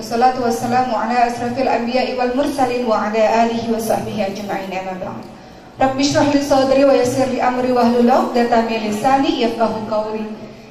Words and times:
Wassalatu 0.00 0.48
wassalamu 0.48 0.96
ala 0.96 1.28
asrafil 1.28 1.68
anbiya 1.68 2.16
wal 2.16 2.32
mursalin 2.32 2.88
Wa 2.88 3.12
ala 3.12 3.20
alihi 3.44 3.68
wa 3.68 3.76
sahbihi 3.76 4.32
ajma'in 4.32 4.72
amma 4.72 4.96
ba'd 4.96 5.20
Rabbi 5.76 6.00
syrah 6.00 6.32
li 6.32 6.40
sadri 6.40 6.88
wa 6.88 6.96
yassir 6.96 7.28
li 7.28 7.36
amri 7.36 7.68
wa 7.68 7.84
hlul 7.84 8.08
'uqdatam 8.08 8.64
min 8.64 8.80
lisani 8.88 9.44
yafqahu 9.44 9.84
qawli 9.92 10.24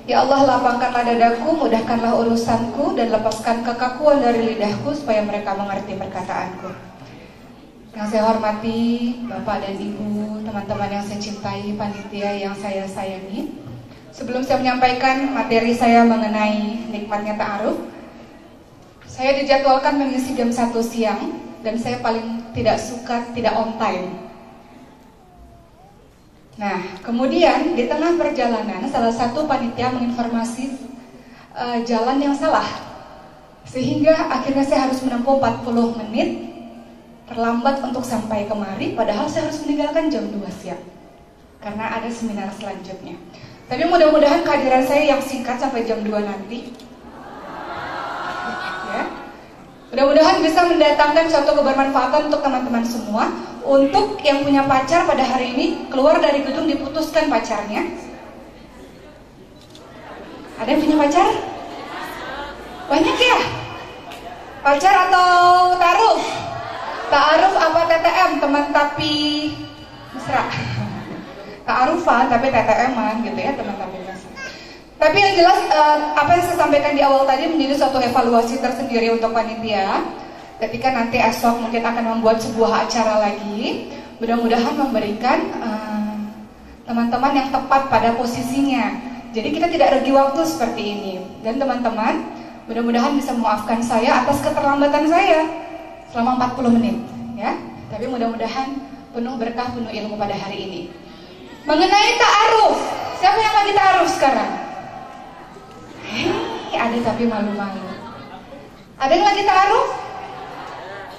Ya 0.09 0.25
Allah 0.25 0.49
lapangkanlah 0.49 1.05
dadaku, 1.05 1.61
mudahkanlah 1.61 2.17
urusanku 2.25 2.97
dan 2.97 3.13
lepaskan 3.13 3.61
kekakuan 3.61 4.17
dari 4.17 4.49
lidahku 4.49 4.97
supaya 4.97 5.21
mereka 5.21 5.53
mengerti 5.53 5.93
perkataanku. 5.93 6.73
Yang 7.93 8.07
saya 8.09 8.33
hormati 8.33 9.13
Bapak 9.29 9.61
dan 9.61 9.77
Ibu, 9.77 10.41
teman-teman 10.41 10.89
yang 10.89 11.05
saya 11.05 11.21
cintai, 11.21 11.77
panitia 11.77 12.33
yang 12.33 12.57
saya 12.57 12.89
sayangi. 12.89 13.53
Sebelum 14.09 14.41
saya 14.41 14.57
menyampaikan 14.65 15.29
materi 15.29 15.77
saya 15.77 16.01
mengenai 16.01 16.89
nikmatnya 16.89 17.37
ta'aruf, 17.37 17.77
saya 19.19 19.35
dijadwalkan 19.35 19.99
mengisi 19.99 20.31
jam 20.31 20.47
1 20.47 20.71
siang 20.79 21.43
dan 21.59 21.75
saya 21.75 21.99
paling 21.99 22.55
tidak 22.55 22.79
suka 22.79 23.19
tidak 23.35 23.51
on 23.51 23.75
time. 23.75 24.15
Nah, 26.55 26.79
kemudian 27.03 27.75
di 27.75 27.83
tengah 27.91 28.15
perjalanan 28.15 28.87
salah 28.87 29.11
satu 29.11 29.43
panitia 29.43 29.91
menginformasi 29.91 30.71
uh, 31.51 31.83
jalan 31.83 32.23
yang 32.23 32.31
salah. 32.31 32.63
Sehingga 33.67 34.31
akhirnya 34.31 34.63
saya 34.63 34.87
harus 34.87 35.03
menempuh 35.03 35.35
40 35.35 35.99
menit 35.99 36.29
terlambat 37.27 37.83
untuk 37.83 38.07
sampai 38.07 38.47
kemari 38.47 38.95
padahal 38.95 39.27
saya 39.27 39.51
harus 39.51 39.59
meninggalkan 39.67 40.07
jam 40.07 40.31
2 40.31 40.47
siang. 40.63 40.79
Karena 41.59 41.99
ada 41.99 42.07
seminar 42.07 42.47
selanjutnya. 42.55 43.19
Tapi 43.67 43.83
mudah-mudahan 43.83 44.47
kehadiran 44.47 44.87
saya 44.87 45.11
yang 45.11 45.19
singkat 45.19 45.59
sampai 45.59 45.83
jam 45.83 45.99
2 46.07 46.07
nanti. 46.23 46.87
Ya. 48.89 49.03
Mudah-mudahan 49.89 50.45
bisa 50.45 50.69
mendatangkan 50.69 51.25
suatu 51.33 51.57
kebermanfaatan 51.57 52.29
untuk 52.29 52.45
teman-teman 52.45 52.85
semua. 52.85 53.25
Untuk 53.65 54.21
yang 54.21 54.45
punya 54.45 54.65
pacar 54.69 55.09
pada 55.09 55.25
hari 55.25 55.53
ini 55.57 55.65
keluar 55.89 56.21
dari 56.21 56.45
gedung 56.45 56.69
diputuskan 56.69 57.27
pacarnya. 57.27 57.89
Ada 60.61 60.69
yang 60.69 60.81
punya 60.85 60.97
pacar? 61.01 61.27
Banyak 62.89 63.17
ya? 63.17 63.39
Pacar 64.61 64.93
atau 65.09 65.29
taruh? 65.77 66.19
Ta'aruf 67.09 67.55
apa 67.57 67.79
TTM? 67.89 68.31
Teman 68.37 68.65
tapi 68.69 69.13
mesra. 70.13 70.45
Ta'arufan 71.65 72.29
tapi 72.29 72.47
TTM-an 72.53 73.15
gitu 73.25 73.39
ya 73.41 73.51
teman 73.57 73.75
tapi. 73.77 73.98
Tapi 74.99 75.15
yang 75.15 75.33
jelas 75.39 75.59
uh, 75.71 76.11
apa 76.11 76.35
yang 76.35 76.43
saya 76.43 76.57
sampaikan 76.59 76.91
di 76.91 76.99
awal 76.99 77.23
tadi 77.23 77.47
menjadi 77.47 77.79
suatu 77.79 78.03
evaluasi 78.03 78.59
tersendiri 78.59 79.15
untuk 79.15 79.31
panitia. 79.31 80.03
Ketika 80.59 80.91
nanti 80.91 81.15
esok 81.15 81.55
mungkin 81.55 81.79
akan 81.87 82.19
membuat 82.19 82.43
sebuah 82.43 82.83
acara 82.83 83.31
lagi, 83.31 83.95
mudah-mudahan 84.19 84.75
memberikan 84.75 85.39
teman-teman 86.83 87.31
uh, 87.31 87.37
yang 87.39 87.47
tepat 87.47 87.87
pada 87.87 88.11
posisinya. 88.19 88.91
Jadi 89.31 89.55
kita 89.55 89.71
tidak 89.71 89.95
rugi 89.95 90.11
waktu 90.11 90.43
seperti 90.43 90.83
ini. 90.83 91.13
Dan 91.47 91.63
teman-teman, 91.63 92.27
mudah-mudahan 92.67 93.15
bisa 93.15 93.31
memaafkan 93.31 93.79
saya 93.79 94.19
atas 94.19 94.43
keterlambatan 94.43 95.07
saya 95.07 95.47
selama 96.11 96.51
40 96.59 96.75
menit, 96.75 96.99
ya. 97.39 97.55
Tapi 97.87 98.03
mudah-mudahan 98.11 98.83
penuh 99.15 99.39
berkah, 99.39 99.71
penuh 99.71 99.95
ilmu 99.95 100.19
pada 100.19 100.35
hari 100.35 100.59
ini. 100.59 100.81
Mengenai 101.63 102.19
ta'aruf, 102.19 102.83
siapa 103.23 103.39
yang 103.39 103.55
lagi 103.63 103.71
ta'aruf 103.71 104.09
sekarang? 104.11 104.58
Hei, 106.09 106.73
ada 106.73 106.97
tapi 107.05 107.29
malu-malu. 107.29 107.85
Ada 108.97 109.13
yang 109.13 109.25
lagi 109.29 109.45
ta'aruf? 109.45 109.89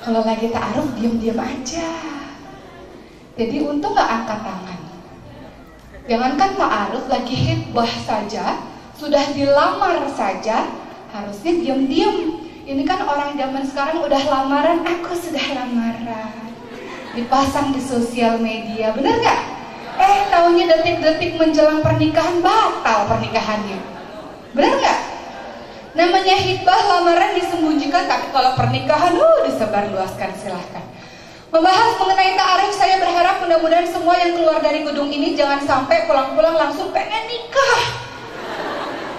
Kalau 0.03 0.27
lagi 0.27 0.51
ta'aruf, 0.51 0.99
diam-diam 0.99 1.39
aja. 1.39 1.87
Jadi 3.39 3.57
untung 3.63 3.95
gak 3.95 4.11
angkat 4.11 4.43
tangan. 4.43 4.81
Jangankan 6.11 6.51
ta'aruf, 6.59 7.07
lagi 7.07 7.37
hitbah 7.39 7.87
saja, 8.03 8.67
sudah 8.99 9.31
dilamar 9.31 10.11
saja, 10.11 10.67
harusnya 11.15 11.53
diam-diam. 11.55 12.43
Ini 12.67 12.83
kan 12.83 13.07
orang 13.07 13.39
zaman 13.39 13.63
sekarang 13.63 14.03
udah 14.03 14.23
lamaran, 14.27 14.83
aku 14.83 15.15
sudah 15.15 15.55
lamaran. 15.55 16.51
Dipasang 17.15 17.71
di 17.71 17.79
sosial 17.79 18.43
media, 18.43 18.91
bener 18.91 19.23
gak? 19.23 19.41
Eh, 20.03 20.27
tahunya 20.35 20.67
detik-detik 20.67 21.39
menjelang 21.39 21.79
pernikahan, 21.79 22.43
batal 22.43 23.07
pernikahannya. 23.07 24.00
Bener 24.51 24.75
gak? 24.83 24.99
Namanya 25.95 26.37
hitbah 26.39 26.81
lamaran 26.87 27.35
disembunyikan, 27.35 28.07
tapi 28.07 28.31
kalau 28.31 28.55
pernikahan, 28.55 29.15
uh, 29.19 29.39
disebarluaskan 29.47 30.31
silahkan. 30.39 30.85
Membahas 31.51 31.99
mengenai 31.99 32.39
ta'aruf, 32.39 32.71
saya 32.79 33.03
berharap 33.03 33.43
mudah-mudahan 33.43 33.91
semua 33.91 34.15
yang 34.15 34.39
keluar 34.39 34.63
dari 34.63 34.87
gedung 34.87 35.11
ini 35.11 35.35
jangan 35.35 35.59
sampai 35.59 36.07
pulang-pulang 36.07 36.55
langsung 36.55 36.95
pengen 36.95 37.27
nikah. 37.27 37.83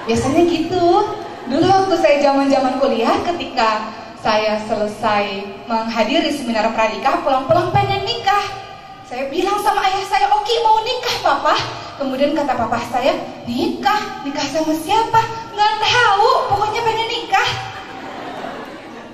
Biasanya 0.08 0.48
gitu. 0.48 1.12
Dulu 1.52 1.66
waktu 1.68 1.96
saya 2.00 2.18
zaman-zaman 2.24 2.80
kuliah, 2.80 3.20
ketika 3.28 3.92
saya 4.24 4.56
selesai 4.64 5.44
menghadiri 5.68 6.32
seminar 6.32 6.72
pranikah, 6.72 7.20
pulang-pulang 7.20 7.76
pengen 7.76 8.08
nikah. 8.08 8.48
Saya 9.04 9.28
bilang 9.28 9.60
sama 9.60 9.84
ayah 9.92 10.08
saya, 10.08 10.32
Oki 10.32 10.56
mau 10.64 10.80
nikah 10.88 11.16
papa. 11.20 11.56
Kemudian 12.02 12.34
kata 12.34 12.58
papa 12.58 12.82
saya, 12.90 13.14
nikah? 13.46 14.26
Nikah 14.26 14.48
sama 14.50 14.74
siapa? 14.74 15.22
Nggak 15.54 15.74
tahu, 15.86 16.30
pokoknya 16.50 16.82
pengen 16.82 17.08
nikah. 17.14 17.50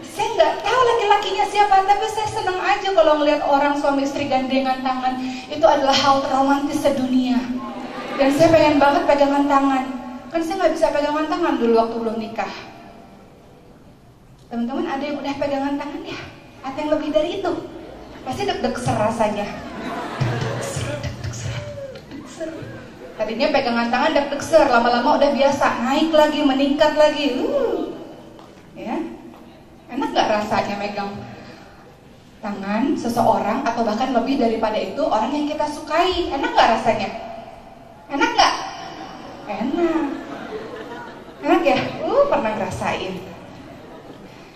Saya 0.07 0.27
nggak 0.39 0.53
tahu 0.63 0.79
laki-lakinya 0.87 1.45
siapa, 1.51 1.83
tapi 1.83 2.07
saya 2.07 2.31
senang 2.31 2.55
aja 2.63 2.87
kalau 2.95 3.19
ngeliat 3.19 3.43
orang 3.43 3.75
suami 3.75 4.07
istri 4.07 4.31
gandengan 4.31 4.79
tangan. 4.79 5.19
Itu 5.51 5.67
adalah 5.67 5.91
hal 5.91 6.23
terromantis 6.23 6.79
sedunia. 6.79 7.35
Dan 8.15 8.31
saya 8.39 8.55
pengen 8.55 8.79
banget 8.79 9.03
pegangan 9.03 9.43
tangan. 9.51 9.83
Kan 10.31 10.41
saya 10.47 10.55
nggak 10.55 10.73
bisa 10.79 10.87
pegangan 10.87 11.27
tangan 11.27 11.53
dulu 11.59 11.73
waktu 11.75 11.95
belum 11.99 12.17
nikah. 12.23 12.53
Teman-teman 14.47 14.87
ada 14.87 15.03
yang 15.03 15.19
udah 15.19 15.35
pegangan 15.35 15.75
tangan 15.75 16.01
ya? 16.07 16.19
Ada 16.63 16.77
yang 16.87 16.91
lebih 16.95 17.09
dari 17.11 17.43
itu? 17.43 17.51
Pasti 18.23 18.47
deg-deg 18.47 18.75
ser 18.79 18.95
rasanya. 18.95 19.47
Tadinya 23.17 23.49
pegangan 23.49 23.89
tangan 23.89 24.13
deg-deg 24.13 24.41
ser, 24.45 24.69
lama-lama 24.69 25.17
udah 25.17 25.33
biasa, 25.33 25.81
naik 25.89 26.13
lagi, 26.13 26.45
meningkat 26.45 26.93
lagi. 26.93 27.33
Uh. 27.41 27.97
Ya. 28.77 28.93
Enak 29.89 30.13
nggak 30.13 30.29
rasanya 30.37 30.77
megang 30.77 31.17
tangan 32.45 32.93
seseorang 32.93 33.65
atau 33.65 33.81
bahkan 33.81 34.13
lebih 34.13 34.37
daripada 34.37 34.77
itu 34.77 35.01
orang 35.01 35.33
yang 35.33 35.49
kita 35.49 35.65
sukai? 35.65 36.29
Enak 36.29 36.53
nggak 36.53 36.69
rasanya? 36.77 37.09
Enak 38.13 38.29
nggak? 38.37 38.53
Enak. 39.49 40.05
Enak 41.41 41.61
ya? 41.65 41.77
Uh, 42.05 42.23
pernah 42.29 42.53
ngerasain. 42.53 43.17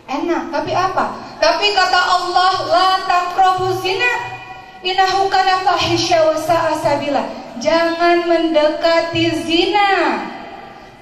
Enak, 0.05 0.43
tapi 0.53 0.71
apa? 0.77 1.17
Tapi 1.41 1.65
kata 1.73 1.97
Allah, 1.97 2.53
la 2.69 2.89
taqrabu 3.09 3.73
zina. 3.81 4.37
Innahu 4.85 5.33
kana 5.33 5.65
fahisya 5.65 6.29
wa. 6.29 7.40
Jangan 7.61 8.25
mendekati 8.25 9.45
zina. 9.45 10.17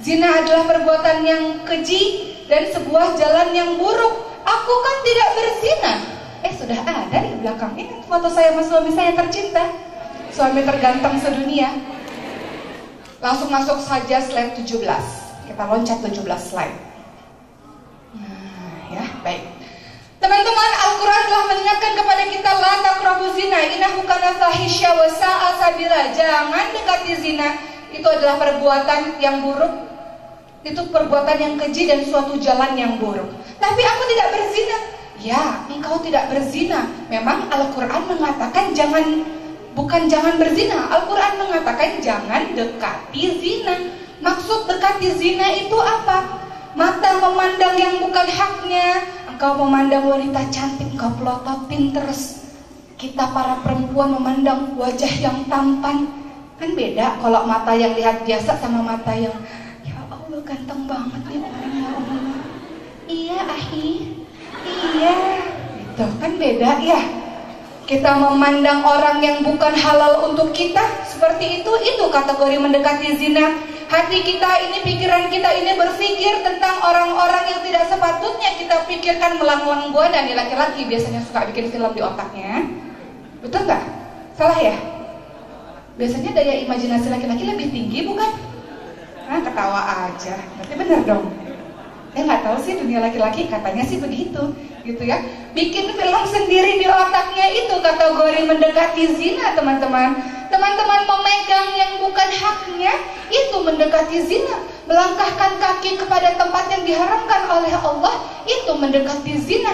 Zina 0.03 0.43
adalah 0.43 0.67
perbuatan 0.67 1.23
yang 1.23 1.43
keji 1.63 2.35
dan 2.51 2.67
sebuah 2.67 3.15
jalan 3.15 3.55
yang 3.55 3.79
buruk. 3.79 4.27
Aku 4.43 4.73
kan 4.83 4.97
tidak 5.07 5.29
berzina. 5.39 5.93
Eh 6.43 6.53
sudah 6.55 6.79
ada 6.83 7.17
di 7.19 7.35
belakang 7.39 7.75
ini 7.75 7.99
foto 8.07 8.27
saya 8.27 8.51
sama 8.51 8.63
suami 8.67 8.91
saya 8.91 9.15
tercinta. 9.15 9.71
Suami 10.35 10.63
terganteng 10.67 11.15
sedunia. 11.19 11.71
Langsung 13.19 13.51
masuk 13.51 13.79
saja 13.79 14.19
slide 14.19 14.55
17. 14.59 14.83
Kita 15.47 15.63
loncat 15.67 15.99
17 15.99 16.23
slide. 16.39 16.77
Nah, 18.15 18.79
ya, 18.93 19.03
baik. 19.23 19.48
Teman-teman, 20.19 20.71
Al-Quran 20.83 21.23
telah 21.31 21.45
mengingatkan 21.47 21.91
kepada 21.95 22.23
kita 22.27 22.51
La 22.59 22.73
taqrabu 22.83 23.31
zina, 23.39 23.55
innahu 23.71 24.03
kana 24.03 24.35
fahisya 24.35 24.91
wa 24.91 25.07
sabila. 25.55 26.11
Jangan 26.11 26.75
dekati 26.75 27.13
zina. 27.23 27.55
Itu 27.95 28.03
adalah 28.03 28.35
perbuatan 28.35 29.15
yang 29.23 29.39
buruk. 29.39 29.87
Itu 30.67 30.91
perbuatan 30.91 31.39
yang 31.39 31.53
keji 31.55 31.87
dan 31.87 32.03
suatu 32.03 32.35
jalan 32.35 32.75
yang 32.75 32.99
buruk. 32.99 33.31
Tapi 33.63 33.79
aku 33.79 34.03
tidak 34.11 34.27
berzina. 34.35 34.77
Ya, 35.23 35.63
engkau 35.71 36.03
tidak 36.03 36.27
berzina. 36.27 36.83
Memang 37.07 37.47
Al-Quran 37.47 38.03
mengatakan 38.11 38.75
jangan, 38.75 39.23
bukan 39.71 40.11
jangan 40.11 40.35
berzina. 40.35 40.99
Al-Quran 40.99 41.47
mengatakan 41.47 42.03
jangan 42.03 42.51
dekati 42.59 43.39
zina. 43.39 43.75
Maksud 44.19 44.67
dekati 44.67 45.15
zina 45.15 45.47
itu 45.55 45.79
apa? 45.79 46.43
Mata 46.75 47.23
memandang 47.23 47.79
yang 47.79 48.03
bukan 48.03 48.27
haknya. 48.27 49.18
Engkau 49.39 49.55
memandang 49.63 50.03
wanita 50.11 50.51
cantik, 50.51 50.99
engkau 50.99 51.15
pelototin 51.15 51.95
terus. 51.95 52.43
Kita 52.99 53.31
para 53.31 53.63
perempuan 53.63 54.11
memandang 54.11 54.75
wajah 54.75 55.15
yang 55.15 55.47
tampan. 55.47 56.11
Kan 56.59 56.75
beda 56.75 57.23
kalau 57.23 57.47
mata 57.47 57.71
yang 57.71 57.95
lihat 57.95 58.27
biasa 58.27 58.59
sama 58.59 58.83
mata 58.83 59.15
yang 59.15 59.31
ya 59.87 59.95
Allah 59.95 60.43
ganteng 60.43 60.83
banget 60.83 61.23
nih 61.31 61.39
orang 61.39 61.71
ya 61.71 61.87
Allah. 61.87 62.19
Iya, 63.07 63.39
ahi. 63.47 63.87
Iya, 64.67 65.15
itu 65.87 66.05
kan 66.19 66.31
beda 66.35 66.71
ya. 66.83 66.99
Kita 67.87 68.19
memandang 68.19 68.83
orang 68.83 69.23
yang 69.23 69.39
bukan 69.39 69.71
halal 69.71 70.35
untuk 70.35 70.51
kita 70.51 70.83
seperti 71.07 71.63
itu, 71.63 71.71
itu 71.87 72.03
kategori 72.11 72.59
mendekati 72.59 73.15
zina. 73.15 73.55
Hati 73.89 74.21
kita 74.21 74.51
ini, 74.69 74.85
pikiran 74.85 75.33
kita 75.33 75.49
ini 75.49 75.73
berpikir 75.73 76.45
tentang 76.45 76.77
orang-orang 76.77 77.49
yang 77.49 77.61
tidak 77.65 77.89
sepatutnya 77.89 78.53
kita 78.61 78.85
pikirkan 78.85 79.41
melanglang 79.41 79.89
buana 79.89 80.29
nih 80.29 80.37
laki-laki 80.37 80.85
biasanya 80.85 81.25
suka 81.25 81.49
bikin 81.49 81.73
film 81.73 81.89
di 81.97 82.01
otaknya. 82.05 82.69
Betul 83.41 83.65
nggak? 83.65 83.83
Salah 84.37 84.61
ya? 84.61 84.77
Biasanya 85.97 86.37
daya 86.37 86.61
imajinasi 86.69 87.09
laki-laki 87.09 87.49
lebih 87.49 87.73
tinggi 87.73 88.05
bukan? 88.05 88.29
Nah, 89.25 89.41
ketawa 89.41 89.81
aja. 90.05 90.37
Berarti 90.37 90.73
benar 90.77 91.01
dong. 91.09 91.25
Saya 92.13 92.23
nggak 92.29 92.41
tahu 92.45 92.57
sih 92.61 92.73
dunia 92.77 93.01
laki-laki 93.01 93.49
katanya 93.49 93.83
sih 93.89 93.97
begitu, 93.97 94.53
gitu 94.85 95.01
ya. 95.01 95.17
Bikin 95.57 95.97
film 95.97 96.23
sendiri 96.29 96.77
di 96.77 96.85
otaknya 96.85 97.45
itu 97.57 97.73
kategori 97.81 98.41
mendekati 98.53 99.03
zina, 99.17 99.57
teman-teman. 99.57 100.38
Teman-teman 100.59 101.07
memegang 101.07 101.71
yang 101.71 102.03
bukan 102.03 102.29
haknya 102.35 102.91
itu 103.31 103.63
mendekati 103.63 104.19
zina. 104.27 104.59
Melangkahkan 104.91 105.55
kaki 105.55 105.95
kepada 105.95 106.35
tempat 106.35 106.67
yang 106.67 106.83
diharamkan 106.83 107.47
oleh 107.47 107.71
Allah 107.79 108.27
itu 108.43 108.67
mendekati 108.75 109.39
zina. 109.39 109.71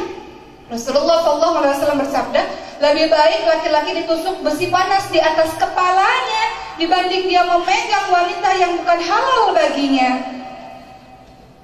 Rasulullah 0.70 1.26
SAW 1.26 1.98
bersabda, 2.06 2.42
lebih 2.86 3.10
baik 3.10 3.42
laki-laki 3.50 3.98
ditusuk 3.98 4.46
besi 4.46 4.70
panas 4.70 5.10
di 5.10 5.18
atas 5.18 5.58
kepalanya 5.58 6.78
dibanding 6.78 7.34
dia 7.34 7.50
memegang 7.50 8.06
wanita 8.14 8.50
yang 8.54 8.78
bukan 8.78 9.00
halal 9.10 9.58
baginya. 9.58 10.22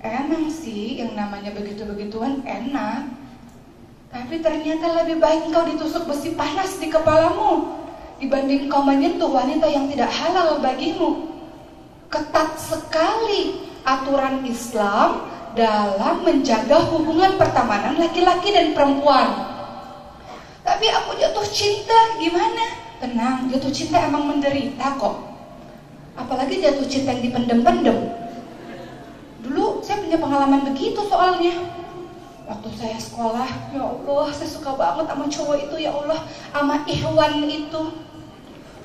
Emang 0.01 0.49
sih 0.49 0.97
yang 0.97 1.13
namanya 1.13 1.53
begitu-begituan 1.53 2.41
enak 2.41 3.05
Tapi 4.09 4.41
ternyata 4.41 5.05
lebih 5.05 5.21
baik 5.21 5.53
engkau 5.53 5.61
ditusuk 5.69 6.09
besi 6.09 6.33
panas 6.33 6.73
di 6.81 6.89
kepalamu 6.89 7.80
Dibanding 8.21 8.69
engkau 8.69 8.85
menyentuh 8.85 9.33
wanita 9.33 9.65
yang 9.65 9.89
tidak 9.89 10.13
halal 10.13 10.61
bagimu 10.61 11.33
Ketat 12.13 12.53
sekali 12.61 13.65
aturan 13.81 14.45
Islam 14.45 15.25
dalam 15.57 16.23
menjaga 16.23 16.79
hubungan 16.93 17.35
pertemanan 17.35 17.97
laki-laki 17.97 18.53
dan 18.53 18.77
perempuan 18.77 19.27
Tapi 20.61 20.85
aku 20.87 21.17
jatuh 21.17 21.47
cinta 21.49 22.21
gimana? 22.21 22.79
Tenang, 23.01 23.49
jatuh 23.49 23.73
cinta 23.73 23.97
emang 24.05 24.29
menderita 24.29 25.01
kok 25.01 25.17
Apalagi 26.13 26.61
jatuh 26.61 26.85
cinta 26.85 27.17
yang 27.17 27.25
dipendem-pendem 27.25 28.21
Dulu 29.41 29.81
saya 29.81 30.05
punya 30.05 30.17
pengalaman 30.21 30.61
begitu 30.69 31.01
soalnya. 31.09 31.81
Waktu 32.45 32.67
saya 32.77 32.97
sekolah, 32.99 33.49
ya 33.73 33.81
Allah, 33.81 34.27
saya 34.33 34.49
suka 34.49 34.75
banget 34.75 35.05
sama 35.07 35.25
cowok 35.25 35.57
itu, 35.65 35.75
ya 35.81 35.91
Allah, 35.91 36.19
sama 36.53 36.75
Ikhwan 36.85 37.47
itu. 37.49 37.83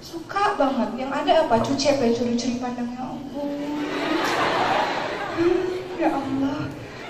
Suka 0.06 0.54
banget. 0.54 0.90
Yang 0.94 1.10
ada 1.10 1.32
apa? 1.50 1.58
Cuci 1.66 1.86
apa? 1.90 2.14
Curi-curi 2.14 2.62
pandang, 2.62 2.94
ya 2.94 3.02
Allah. 3.02 3.50
Hmm, 5.34 5.66
ya 5.98 6.08
Allah. 6.14 6.58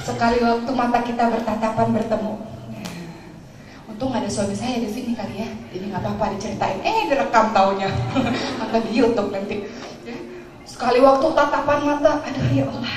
Sekali 0.00 0.40
waktu 0.40 0.70
mata 0.72 1.04
kita 1.04 1.28
bertatapan 1.28 1.92
bertemu. 1.92 2.32
Ya. 2.72 2.88
Untung 3.84 4.16
ada 4.16 4.24
suami 4.32 4.56
saya 4.56 4.80
di 4.80 4.88
sini 4.88 5.12
kali 5.12 5.44
ya, 5.44 5.48
jadi 5.68 5.92
nggak 5.92 6.02
apa-apa 6.08 6.40
diceritain. 6.40 6.80
Eh 6.80 7.10
direkam 7.12 7.52
taunya, 7.52 7.92
atau 8.64 8.78
di 8.80 8.90
YouTube 8.96 9.28
nanti. 9.28 9.68
Ya. 10.08 10.16
Sekali 10.64 11.04
waktu 11.04 11.26
tatapan 11.36 11.80
mata, 11.84 12.22
aduh 12.24 12.48
ya 12.48 12.64
Allah, 12.64 12.96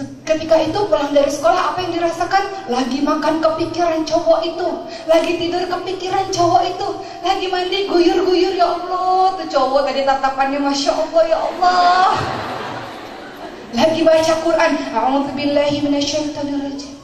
Ketika 0.00 0.56
itu 0.62 0.78
pulang 0.88 1.12
dari 1.12 1.28
sekolah 1.28 1.74
apa 1.74 1.84
yang 1.84 1.92
dirasakan? 2.00 2.70
Lagi 2.72 3.04
makan 3.04 3.44
kepikiran 3.44 4.06
cowok 4.08 4.40
itu. 4.46 4.68
Lagi 5.04 5.32
tidur 5.36 5.66
kepikiran 5.68 6.32
cowok 6.32 6.62
itu. 6.70 6.88
Lagi 7.20 7.46
mandi 7.52 7.78
guyur-guyur 7.84 8.54
ya 8.56 8.68
Allah. 8.78 9.36
Tuh 9.36 9.48
cowok 9.50 9.90
tadi 9.90 10.06
tatapannya 10.06 10.60
Masya 10.62 10.92
Allah 10.96 11.22
ya 11.28 11.38
Allah. 11.38 12.08
Lagi 13.76 14.00
baca 14.06 14.34
Quran. 14.40 14.72
Minasyaitonirrajim. 15.84 16.94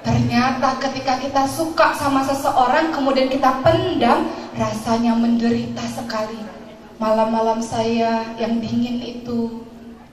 Ternyata 0.00 0.68
ketika 0.80 1.14
kita 1.20 1.42
suka 1.44 1.92
sama 1.92 2.24
seseorang 2.24 2.88
kemudian 2.94 3.28
kita 3.28 3.60
pendam 3.60 4.30
rasanya 4.56 5.12
menderita 5.12 5.84
sekali 5.90 6.59
Malam-malam 7.00 7.64
saya 7.64 8.36
yang 8.36 8.60
dingin 8.60 9.00
itu 9.00 9.64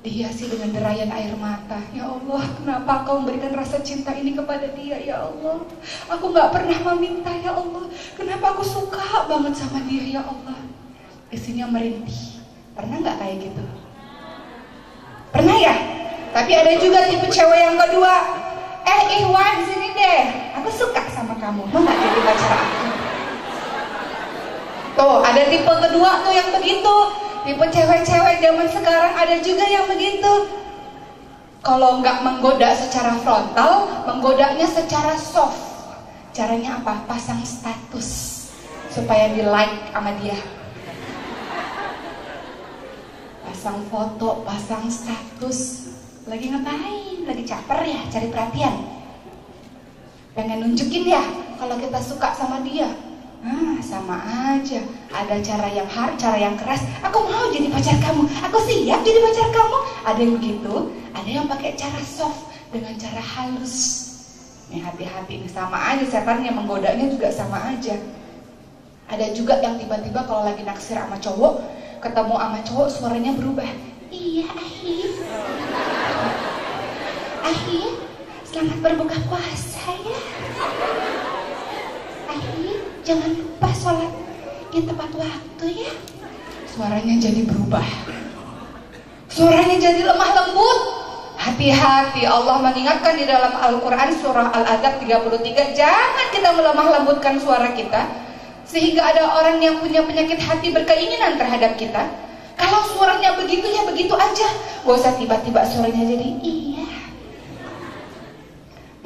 dihiasi 0.08 0.48
dengan 0.48 0.72
derayan 0.72 1.12
air 1.12 1.36
mata. 1.36 1.84
Ya 1.92 2.08
Allah, 2.08 2.48
kenapa 2.56 3.04
kau 3.04 3.20
memberikan 3.20 3.52
rasa 3.60 3.84
cinta 3.84 4.16
ini 4.16 4.32
kepada 4.32 4.72
dia, 4.72 4.96
ya 4.96 5.28
Allah? 5.28 5.68
Aku 6.16 6.32
gak 6.32 6.56
pernah 6.56 6.80
meminta, 6.96 7.28
ya 7.44 7.52
Allah. 7.52 7.92
Kenapa 8.16 8.56
aku 8.56 8.64
suka 8.64 9.28
banget 9.28 9.60
sama 9.60 9.84
dia, 9.84 10.16
ya 10.16 10.24
Allah? 10.24 10.64
Isinya 11.28 11.68
merintih. 11.68 12.40
Pernah 12.72 13.04
gak 13.04 13.20
kayak 13.20 13.52
gitu? 13.52 13.64
Pernah 15.36 15.58
ya? 15.60 15.76
Tapi 16.32 16.52
ada 16.56 16.72
juga 16.80 17.04
tipe 17.12 17.28
cewek 17.28 17.60
yang 17.68 17.76
kedua. 17.76 18.16
Eh, 18.88 19.28
Iwan, 19.28 19.60
sini 19.68 19.92
deh. 19.92 20.22
Aku 20.56 20.72
suka 20.72 21.04
sama 21.12 21.36
kamu. 21.36 21.68
Mau 21.68 21.84
gak 21.84 22.00
jadi 22.00 22.20
pacar 22.24 22.52
aku? 22.56 22.97
Tuh, 24.98 25.22
ada 25.22 25.46
tipe 25.46 25.70
kedua 25.70 26.26
tuh 26.26 26.34
yang 26.34 26.50
begitu. 26.50 26.96
Tipe 27.46 27.66
cewek-cewek 27.70 28.42
zaman 28.42 28.66
sekarang 28.66 29.14
ada 29.14 29.38
juga 29.46 29.66
yang 29.70 29.86
begitu. 29.86 30.50
Kalau 31.62 32.02
nggak 32.02 32.26
menggoda 32.26 32.74
secara 32.74 33.14
frontal, 33.22 33.86
menggodanya 34.10 34.66
secara 34.66 35.14
soft. 35.14 35.62
Caranya 36.34 36.82
apa? 36.82 37.06
Pasang 37.06 37.38
status 37.46 38.10
supaya 38.90 39.30
di 39.38 39.46
like 39.46 39.94
sama 39.94 40.18
dia. 40.18 40.38
Pasang 43.46 43.86
foto, 43.94 44.42
pasang 44.42 44.90
status. 44.90 45.94
Lagi 46.26 46.50
ngapain? 46.50 47.22
Lagi 47.30 47.44
caper 47.46 47.86
ya, 47.86 48.02
cari 48.10 48.28
perhatian. 48.34 48.76
Pengen 50.34 50.66
nunjukin 50.66 51.06
ya 51.06 51.22
kalau 51.62 51.78
kita 51.78 52.02
suka 52.02 52.34
sama 52.34 52.66
dia 52.66 53.07
Ah, 53.46 53.78
sama 53.86 54.18
aja. 54.58 54.82
Ada 55.14 55.38
cara 55.46 55.68
yang 55.70 55.86
hard, 55.86 56.18
cara 56.18 56.38
yang 56.38 56.56
keras. 56.58 56.82
Aku 57.06 57.22
mau 57.30 57.50
jadi 57.54 57.70
pacar 57.70 57.98
kamu. 58.02 58.26
Aku 58.50 58.58
siap 58.66 59.02
jadi 59.06 59.20
pacar 59.22 59.48
kamu. 59.54 59.78
Ada 60.08 60.20
yang 60.20 60.34
begitu, 60.42 60.74
ada 61.14 61.30
yang 61.30 61.46
pakai 61.46 61.78
cara 61.78 62.02
soft 62.02 62.50
dengan 62.74 62.98
cara 62.98 63.22
halus. 63.22 63.76
Nih 64.68 64.84
hati-hati 64.84 65.40
ini 65.40 65.48
sama 65.48 65.80
aja 65.80 66.04
setan 66.04 66.44
yang 66.44 66.60
menggodanya 66.60 67.08
juga 67.08 67.32
sama 67.32 67.72
aja. 67.72 67.96
Ada 69.08 69.32
juga 69.32 69.64
yang 69.64 69.80
tiba-tiba 69.80 70.28
kalau 70.28 70.44
lagi 70.44 70.68
naksir 70.68 71.00
sama 71.00 71.16
cowok, 71.16 71.64
ketemu 72.04 72.36
sama 72.36 72.60
cowok 72.68 72.88
suaranya 72.92 73.32
berubah. 73.40 73.70
Iya, 74.12 74.48
Ahi. 74.52 74.96
Ahi, 77.48 77.80
selamat 78.44 78.80
berbuka 78.84 79.16
puasa 79.32 79.88
ya. 80.04 81.07
Jangan 83.08 83.40
lupa 83.40 83.72
sholat 83.72 84.12
yang 84.76 84.84
tepat 84.84 85.08
waktu 85.16 85.66
ya. 85.80 85.92
Suaranya 86.68 87.16
jadi 87.16 87.48
berubah. 87.48 87.88
Suaranya 89.32 89.80
jadi 89.80 90.04
lemah 90.04 90.32
lembut. 90.36 90.80
Hati-hati 91.40 92.28
Allah 92.28 92.60
mengingatkan 92.60 93.16
di 93.16 93.24
dalam 93.24 93.56
Al-Quran 93.56 94.12
surah 94.20 94.52
Al-Adab 94.52 95.00
33 95.00 95.40
jangan 95.72 96.28
kita 96.36 96.52
melemah 96.52 97.00
lembutkan 97.00 97.40
suara 97.40 97.72
kita 97.72 98.12
sehingga 98.68 99.00
ada 99.00 99.40
orang 99.40 99.64
yang 99.64 99.80
punya 99.80 100.04
penyakit 100.04 100.44
hati 100.44 100.76
berkeinginan 100.76 101.40
terhadap 101.40 101.80
kita. 101.80 102.12
Kalau 102.60 102.84
suaranya 102.92 103.40
begitu 103.40 103.72
ya 103.72 103.88
begitu 103.88 104.20
aja. 104.20 104.52
Gak 104.84 104.96
usah 105.00 105.16
tiba-tiba 105.16 105.64
suaranya 105.64 106.04
jadi 106.04 106.28
iya 106.44 106.87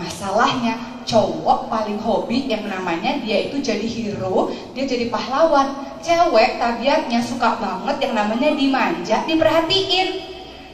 Masalahnya 0.02 0.82
cowok 1.06 1.70
paling 1.70 2.02
hobi 2.02 2.50
yang 2.50 2.66
namanya 2.66 3.22
dia 3.22 3.46
itu 3.46 3.62
jadi 3.62 3.86
hero, 3.86 4.50
dia 4.74 4.90
jadi 4.90 5.14
pahlawan. 5.14 5.94
Cewek 6.02 6.58
tabiatnya 6.58 7.22
suka 7.22 7.62
banget 7.62 8.10
yang 8.10 8.14
namanya 8.18 8.50
dimanja, 8.58 9.22
diperhatiin. 9.30 10.10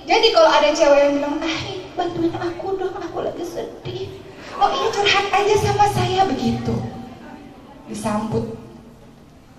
Jadi 0.07 0.27
kalau 0.31 0.47
ada 0.47 0.71
cewek 0.71 0.99
yang 1.03 1.13
bilang, 1.19 1.35
ah 1.43 1.59
bantuin 1.99 2.31
aku 2.31 2.79
dong, 2.79 2.95
aku 2.95 3.17
lagi 3.27 3.43
sedih. 3.43 4.07
Oh 4.55 4.71
iya 4.71 4.87
curhat 4.87 5.27
aja 5.27 5.55
sama 5.59 5.85
saya 5.91 6.23
begitu. 6.23 6.71
Disambut. 7.91 8.55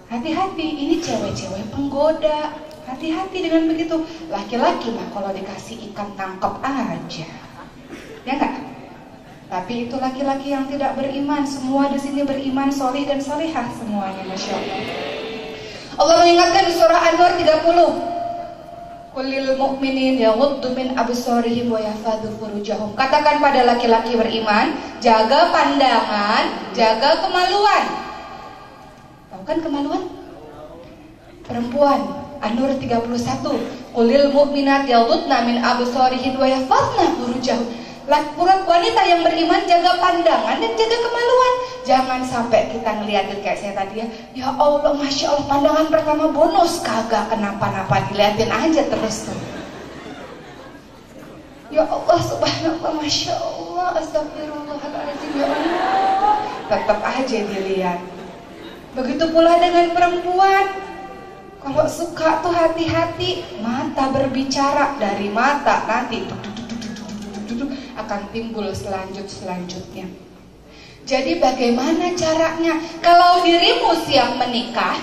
Hati-hati, 0.09 0.67
ini 0.89 1.05
cewek-cewek 1.05 1.69
penggoda. 1.69 2.57
Hati-hati 2.89 3.45
dengan 3.45 3.69
begitu. 3.69 4.01
Laki-laki 4.33 4.97
mah 4.97 5.13
kalau 5.13 5.29
dikasih 5.37 5.93
ikan 5.93 6.17
tangkap 6.17 6.57
aja. 6.65 7.29
Ya 8.25 8.33
enggak? 8.33 8.57
Tapi 9.49 9.89
itu 9.89 9.97
laki-laki 9.97 10.53
yang 10.53 10.69
tidak 10.69 10.93
beriman. 10.93 11.41
Semua 11.49 11.89
di 11.89 11.97
sini 11.97 12.21
beriman, 12.21 12.69
solih 12.69 13.09
dan 13.09 13.17
solihah 13.17 13.65
semuanya, 13.81 14.21
masya 14.29 14.53
Allah. 14.53 14.81
Allah 15.99 16.15
mengingatkan 16.21 16.65
di 16.69 16.73
surah 16.77 17.01
An-Nur 17.11 17.33
30. 17.41 19.17
Kulil 19.17 19.49
mu'minin 19.57 20.21
yaghuddu 20.21 20.77
min 20.77 20.93
absarihim 20.95 21.73
wa 21.73 21.81
furujahum. 22.39 22.93
Katakan 22.93 23.41
pada 23.41 23.65
laki-laki 23.65 24.21
beriman, 24.21 24.77
jaga 25.01 25.49
pandangan, 25.49 26.45
jaga 26.77 27.25
kemaluan. 27.25 27.85
Tahu 29.33 29.43
kan 29.49 29.59
kemaluan? 29.65 30.13
Perempuan, 31.49 32.01
An-Nur 32.45 32.77
31. 32.77 33.97
Kulil 33.97 34.29
mu'minat 34.31 34.85
yaghuddna 34.85 35.49
min 35.49 35.65
absarihin 35.65 36.37
wa 36.37 36.45
yafadhna 36.45 37.17
furujahum 37.17 37.88
wanita 38.09 39.01
yang 39.05 39.21
beriman 39.21 39.61
jaga 39.69 40.01
pandangan 40.01 40.57
dan 40.57 40.73
jaga 40.73 40.97
kemaluan. 40.97 41.55
Jangan 41.85 42.21
sampai 42.25 42.73
kita 42.73 42.91
ngeliatin 43.01 43.39
kayak 43.45 43.59
saya 43.61 43.73
tadi 43.77 44.01
ya. 44.01 44.07
Ya 44.33 44.49
Allah, 44.57 44.97
masya 44.97 45.33
Allah 45.33 45.47
pandangan 45.49 45.87
pertama 45.93 46.25
bonus 46.33 46.81
kagak 46.81 47.29
kenapa-napa 47.29 48.09
diliatin 48.09 48.49
aja 48.49 48.83
terus 48.89 49.29
tuh. 49.29 49.39
Ya 51.69 51.85
Allah 51.85 52.17
subhanallah 52.17 52.97
Masya 52.97 53.37
Allah 53.37 54.01
Astagfirullahaladzim 54.01 55.37
Ya 55.37 55.53
Allah 55.53 56.35
Tetap 56.65 57.01
aja 57.05 57.39
dilihat 57.45 58.01
Begitu 58.97 59.29
pula 59.29 59.61
dengan 59.61 59.93
perempuan 59.93 60.65
Kalau 61.61 61.85
suka 61.85 62.41
tuh 62.41 62.57
hati-hati 62.57 63.61
Mata 63.61 64.09
berbicara 64.09 64.97
Dari 64.97 65.29
mata 65.29 65.85
nanti 65.85 66.25
akan 67.99 68.31
timbul 68.31 68.71
selanjut-selanjutnya. 68.71 70.07
Jadi 71.09 71.43
bagaimana 71.43 72.15
caranya? 72.15 72.79
Kalau 73.03 73.43
dirimu 73.43 73.97
siap 74.07 74.39
menikah, 74.39 74.95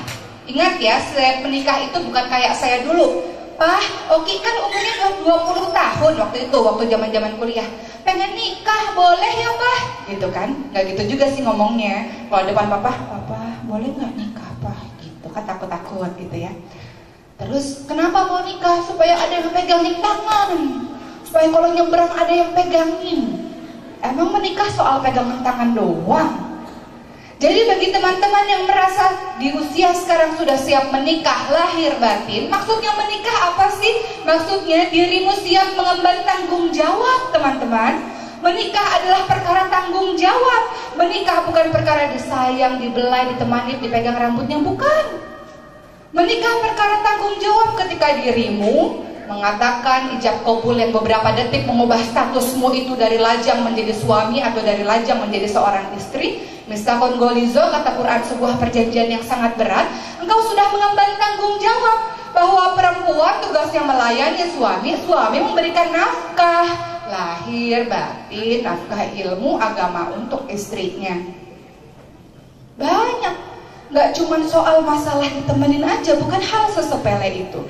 ingat 0.48 0.80
ya, 0.80 1.02
siap 1.02 1.44
menikah 1.44 1.82
itu 1.82 1.98
bukan 2.00 2.26
kayak 2.32 2.56
saya 2.56 2.86
dulu. 2.88 3.36
Pak, 3.56 4.12
Oki 4.12 4.44
kan 4.44 4.56
umurnya 4.68 5.16
20 5.24 5.72
tahun 5.72 6.14
waktu 6.20 6.38
itu, 6.52 6.58
waktu 6.60 6.84
zaman-zaman 6.92 7.40
kuliah. 7.40 7.68
Pengen 8.04 8.36
nikah, 8.36 8.94
boleh 8.94 9.34
ya 9.34 9.52
Pak? 9.56 9.80
Gitu 10.12 10.28
kan? 10.30 10.50
Gak 10.76 10.94
gitu 10.94 11.16
juga 11.16 11.26
sih 11.32 11.42
ngomongnya. 11.42 12.28
Kalau 12.28 12.44
depan 12.46 12.68
Papa, 12.68 12.92
Papa 12.92 13.40
boleh 13.66 13.96
nggak 13.96 14.14
nikah 14.20 14.52
Pak? 14.60 14.80
Gitu 15.02 15.28
kan 15.32 15.44
takut-takut 15.48 16.12
gitu 16.20 16.36
ya. 16.36 16.52
Terus 17.40 17.88
kenapa 17.88 18.28
mau 18.28 18.44
nikah? 18.44 18.84
Supaya 18.84 19.18
ada 19.18 19.40
yang 19.42 19.50
pegang 19.56 19.82
di 19.82 19.98
tangan 20.04 20.52
supaya 21.36 21.52
kalau 21.52 21.76
nyebrang 21.76 22.08
ada 22.16 22.32
yang 22.32 22.56
pegangin. 22.56 23.52
Emang 24.00 24.32
menikah 24.32 24.72
soal 24.72 25.04
pegangan 25.04 25.44
tangan 25.44 25.76
doang? 25.76 26.32
Jadi 27.44 27.68
bagi 27.68 27.92
teman-teman 27.92 28.46
yang 28.48 28.64
merasa 28.64 29.36
di 29.36 29.52
usia 29.52 29.92
sekarang 29.92 30.40
sudah 30.40 30.56
siap 30.56 30.96
menikah 30.96 31.52
lahir 31.52 31.92
batin, 32.00 32.48
maksudnya 32.48 32.96
menikah 32.96 33.52
apa 33.52 33.68
sih? 33.68 34.24
Maksudnya 34.24 34.88
dirimu 34.88 35.36
siap 35.44 35.76
mengemban 35.76 36.24
tanggung 36.24 36.72
jawab, 36.72 37.36
teman-teman. 37.36 38.00
Menikah 38.40 38.88
adalah 39.04 39.28
perkara 39.28 39.68
tanggung 39.68 40.16
jawab. 40.16 40.72
Menikah 40.96 41.44
bukan 41.44 41.68
perkara 41.76 42.16
disayang, 42.16 42.80
dibelai, 42.80 43.36
ditemani, 43.36 43.84
dipegang 43.84 44.16
rambutnya, 44.16 44.56
bukan. 44.64 45.20
Menikah 46.16 46.64
perkara 46.64 47.04
tanggung 47.04 47.36
jawab 47.44 47.76
ketika 47.84 48.24
dirimu 48.24 49.04
mengatakan 49.26 50.14
ijab 50.18 50.46
kabul 50.46 50.78
yang 50.78 50.94
beberapa 50.94 51.34
detik 51.34 51.66
mengubah 51.66 51.98
statusmu 51.98 52.70
itu 52.78 52.94
dari 52.94 53.18
lajang 53.18 53.66
menjadi 53.66 53.94
suami 53.98 54.42
atau 54.42 54.62
dari 54.62 54.86
lajang 54.86 55.22
menjadi 55.22 55.50
seorang 55.50 55.94
istri. 55.98 56.46
Misalkan 56.66 57.22
golizo 57.22 57.62
kata 57.62 57.94
Quran 57.94 58.22
sebuah 58.26 58.58
perjanjian 58.58 59.10
yang 59.10 59.22
sangat 59.22 59.54
berat 59.54 59.86
engkau 60.18 60.42
sudah 60.50 60.66
mengemban 60.74 61.14
tanggung 61.22 61.62
jawab 61.62 61.98
bahwa 62.34 62.74
perempuan 62.74 63.38
tugasnya 63.46 63.86
melayani 63.86 64.46
suami 64.58 64.98
suami 65.06 65.38
memberikan 65.46 65.94
nafkah 65.94 66.68
lahir 67.06 67.86
batin 67.86 68.66
nafkah 68.66 69.02
ilmu 69.14 69.62
agama 69.62 70.10
untuk 70.18 70.50
istrinya. 70.50 71.22
Banyak. 72.82 73.36
Nggak 73.94 74.18
cuma 74.18 74.42
soal 74.50 74.82
masalah 74.82 75.30
ditemenin 75.30 75.86
aja 75.86 76.18
bukan 76.18 76.42
hal 76.42 76.66
sesepele 76.74 77.46
itu 77.46 77.62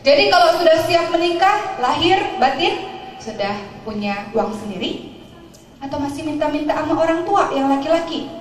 jadi 0.00 0.32
kalau 0.32 0.56
sudah 0.56 0.76
siap 0.88 1.12
menikah, 1.12 1.76
lahir, 1.76 2.40
batin, 2.40 2.88
sudah 3.20 3.52
punya 3.84 4.32
uang 4.32 4.56
sendiri? 4.56 5.12
Atau 5.80 6.00
masih 6.00 6.24
minta-minta 6.24 6.72
sama 6.72 6.96
orang 6.96 7.28
tua 7.28 7.52
yang 7.52 7.68
laki-laki? 7.68 8.32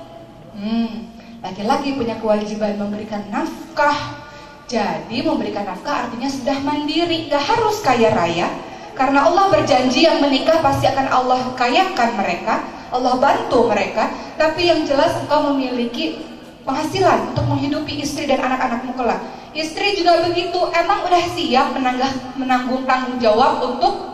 Hmm, 0.56 1.12
laki-laki 1.44 2.00
punya 2.00 2.16
kewajiban 2.20 2.80
memberikan 2.80 3.28
nafkah. 3.28 4.24
Jadi 4.72 5.20
memberikan 5.20 5.68
nafkah 5.68 6.08
artinya 6.08 6.32
sudah 6.32 6.58
mandiri, 6.64 7.28
gak 7.28 7.44
harus 7.44 7.84
kaya 7.84 8.16
raya. 8.16 8.48
Karena 8.96 9.28
Allah 9.28 9.52
berjanji 9.52 10.08
yang 10.08 10.24
menikah 10.24 10.60
pasti 10.64 10.88
akan 10.88 11.08
Allah 11.12 11.56
kayakan 11.60 12.20
mereka, 12.20 12.64
Allah 12.92 13.20
bantu 13.20 13.68
mereka. 13.68 14.12
Tapi 14.40 14.68
yang 14.68 14.88
jelas 14.88 15.16
engkau 15.24 15.52
memiliki 15.52 16.24
penghasilan 16.64 17.36
untuk 17.36 17.48
menghidupi 17.48 18.00
istri 18.00 18.28
dan 18.28 18.44
anak-anakmu 18.44 18.96
kelak. 18.96 19.20
Istri 19.50 19.98
juga 19.98 20.30
begitu, 20.30 20.60
emang 20.72 21.10
udah 21.10 21.24
siap 21.34 21.74
menanggah, 21.74 22.38
menanggung 22.38 22.86
tanggung 22.86 23.18
jawab 23.18 23.66
untuk 23.66 24.10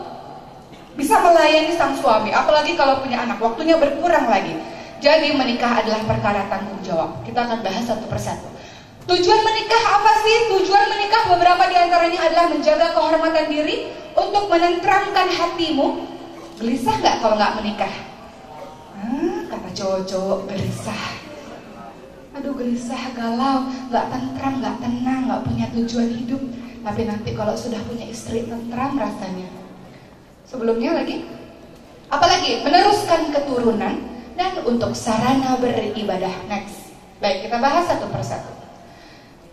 bisa 0.96 1.20
melayani 1.20 1.76
sang 1.76 1.92
suami, 1.92 2.32
apalagi 2.32 2.72
kalau 2.72 3.04
punya 3.04 3.20
anak, 3.20 3.36
waktunya 3.36 3.76
berkurang 3.76 4.32
lagi. 4.32 4.56
Jadi 4.96 5.36
menikah 5.36 5.84
adalah 5.84 6.00
perkara 6.08 6.48
tanggung 6.48 6.80
jawab. 6.80 7.20
Kita 7.28 7.44
akan 7.44 7.60
bahas 7.60 7.84
satu 7.84 8.08
persatu. 8.08 8.48
Tujuan 9.04 9.40
menikah 9.44 9.82
apa 10.00 10.12
sih? 10.24 10.36
Tujuan 10.56 10.88
menikah 10.88 11.28
beberapa 11.28 11.68
di 11.68 11.76
antaranya 11.76 12.20
adalah 12.26 12.46
menjaga 12.48 12.96
kehormatan 12.96 13.46
diri, 13.52 13.92
untuk 14.16 14.48
menenteramkan 14.48 15.28
hatimu. 15.28 16.08
Gelisah 16.56 16.96
nggak 16.96 17.16
kalau 17.20 17.36
nggak 17.36 17.54
menikah? 17.60 17.92
Ah, 18.96 19.44
kata 19.52 19.68
cowok-cowok 19.76 20.48
gelisah 20.48 21.25
aduh 22.36 22.52
gelisah, 22.52 23.16
galau, 23.16 23.72
nggak 23.88 24.06
tentram, 24.12 24.60
nggak 24.60 24.76
tenang, 24.84 25.20
nggak 25.24 25.42
punya 25.48 25.66
tujuan 25.72 26.08
hidup. 26.12 26.42
Tapi 26.84 27.02
nanti 27.08 27.30
kalau 27.32 27.56
sudah 27.56 27.80
punya 27.88 28.06
istri 28.12 28.44
tentram 28.44 29.00
rasanya. 29.00 29.48
Sebelumnya 30.44 31.00
lagi, 31.00 31.24
apalagi 32.12 32.62
meneruskan 32.62 33.32
keturunan 33.32 33.94
dan 34.36 34.52
untuk 34.68 34.92
sarana 34.92 35.56
beribadah. 35.58 36.30
Next, 36.46 36.92
baik 37.18 37.48
kita 37.48 37.56
bahas 37.56 37.88
satu 37.88 38.06
persatu. 38.12 38.52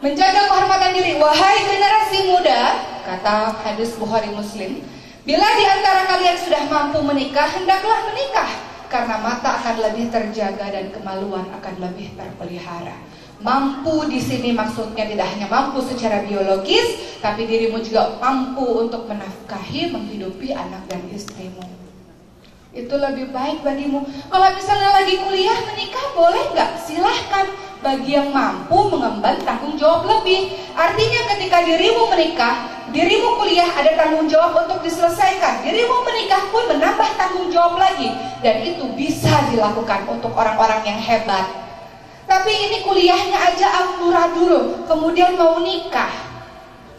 Menjaga 0.03 0.51
kehormatan 0.51 0.91
diri, 0.91 1.15
wahai 1.15 1.63
generasi 1.63 2.27
muda, 2.27 2.61
kata 3.07 3.63
hadis 3.63 3.95
Bukhari 3.95 4.35
Muslim, 4.35 4.83
bila 5.23 5.47
di 5.55 5.63
antara 5.63 6.03
kalian 6.03 6.35
sudah 6.35 6.67
mampu 6.67 6.99
menikah, 6.99 7.47
hendaklah 7.47 8.11
menikah 8.11 8.72
karena 8.93 9.17
mata 9.17 9.57
akan 9.57 9.89
lebih 9.89 10.13
terjaga 10.13 10.69
dan 10.69 10.93
kemaluan 10.93 11.49
akan 11.57 11.81
lebih 11.81 12.13
terpelihara. 12.13 12.93
Mampu 13.41 14.05
di 14.05 14.21
sini 14.21 14.53
maksudnya 14.53 15.09
tidak 15.09 15.33
hanya 15.33 15.49
mampu 15.49 15.81
secara 15.81 16.21
biologis, 16.21 17.17
tapi 17.17 17.49
dirimu 17.49 17.81
juga 17.81 18.21
mampu 18.21 18.85
untuk 18.85 19.09
menafkahi, 19.09 19.89
menghidupi 19.89 20.53
anak 20.53 20.85
dan 20.85 21.01
istrimu. 21.09 21.65
Itu 22.69 22.93
lebih 22.93 23.33
baik 23.33 23.65
bagimu. 23.65 24.05
Kalau 24.29 24.47
misalnya 24.53 25.01
lagi 25.01 25.17
kuliah 25.25 25.57
menikah 25.73 26.05
boleh 26.13 26.43
nggak? 26.53 26.71
Silahkan. 26.85 27.49
Bagi 27.83 28.15
yang 28.15 28.31
mampu 28.31 28.87
mengemban 28.87 29.43
tanggung 29.43 29.75
jawab 29.75 30.07
lebih. 30.07 30.55
Artinya 30.71 31.35
ketika 31.35 31.67
dirimu 31.67 32.07
menikah, 32.07 32.63
dirimu 32.95 33.35
kuliah 33.35 33.67
ada 33.67 33.91
tanggung 33.99 34.31
jawab 34.31 34.55
untuk 34.55 34.79
diselesaikan. 34.87 35.67
Dirimu 35.67 36.07
menikah 36.07 36.47
pun 36.47 36.63
menambah 36.71 37.09
tanggung 37.19 37.51
jawab 37.51 37.75
lagi. 37.75 38.07
Dan 38.39 38.63
itu 38.63 38.87
bisa 38.95 39.51
dilakukan 39.51 40.07
untuk 40.07 40.31
orang-orang 40.31 40.79
yang 40.87 40.95
hebat. 40.95 41.43
Tapi 42.23 42.55
ini 42.55 42.87
kuliahnya 42.87 43.51
aja 43.51 43.67
amburadul, 43.83 44.87
kemudian 44.87 45.35
mau 45.35 45.59
nikah. 45.59 46.32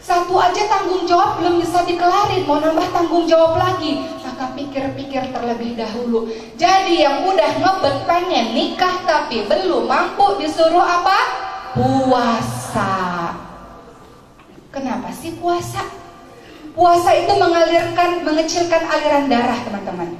Satu 0.05 0.37
aja 0.37 0.69
tanggung 0.69 1.09
jawab 1.09 1.41
belum 1.41 1.65
bisa 1.65 1.81
dikelarin, 1.81 2.45
mau 2.45 2.61
nambah 2.61 2.93
tanggung 2.93 3.25
jawab 3.25 3.57
lagi. 3.57 4.05
Maka 4.21 4.53
pikir-pikir 4.53 5.33
terlebih 5.33 5.73
dahulu. 5.73 6.29
Jadi 6.53 7.01
yang 7.01 7.25
udah 7.25 7.51
ngebet 7.57 8.05
pengen 8.05 8.53
nikah 8.53 9.01
tapi 9.09 9.49
belum 9.49 9.89
mampu 9.89 10.37
disuruh 10.37 10.85
apa? 10.85 11.17
Puasa. 11.73 13.33
Kenapa 14.69 15.09
sih 15.09 15.33
puasa? 15.41 15.81
Puasa 16.77 17.09
itu 17.17 17.33
mengalirkan, 17.41 18.21
mengecilkan 18.21 18.85
aliran 18.85 19.25
darah 19.25 19.57
teman-teman. 19.65 20.13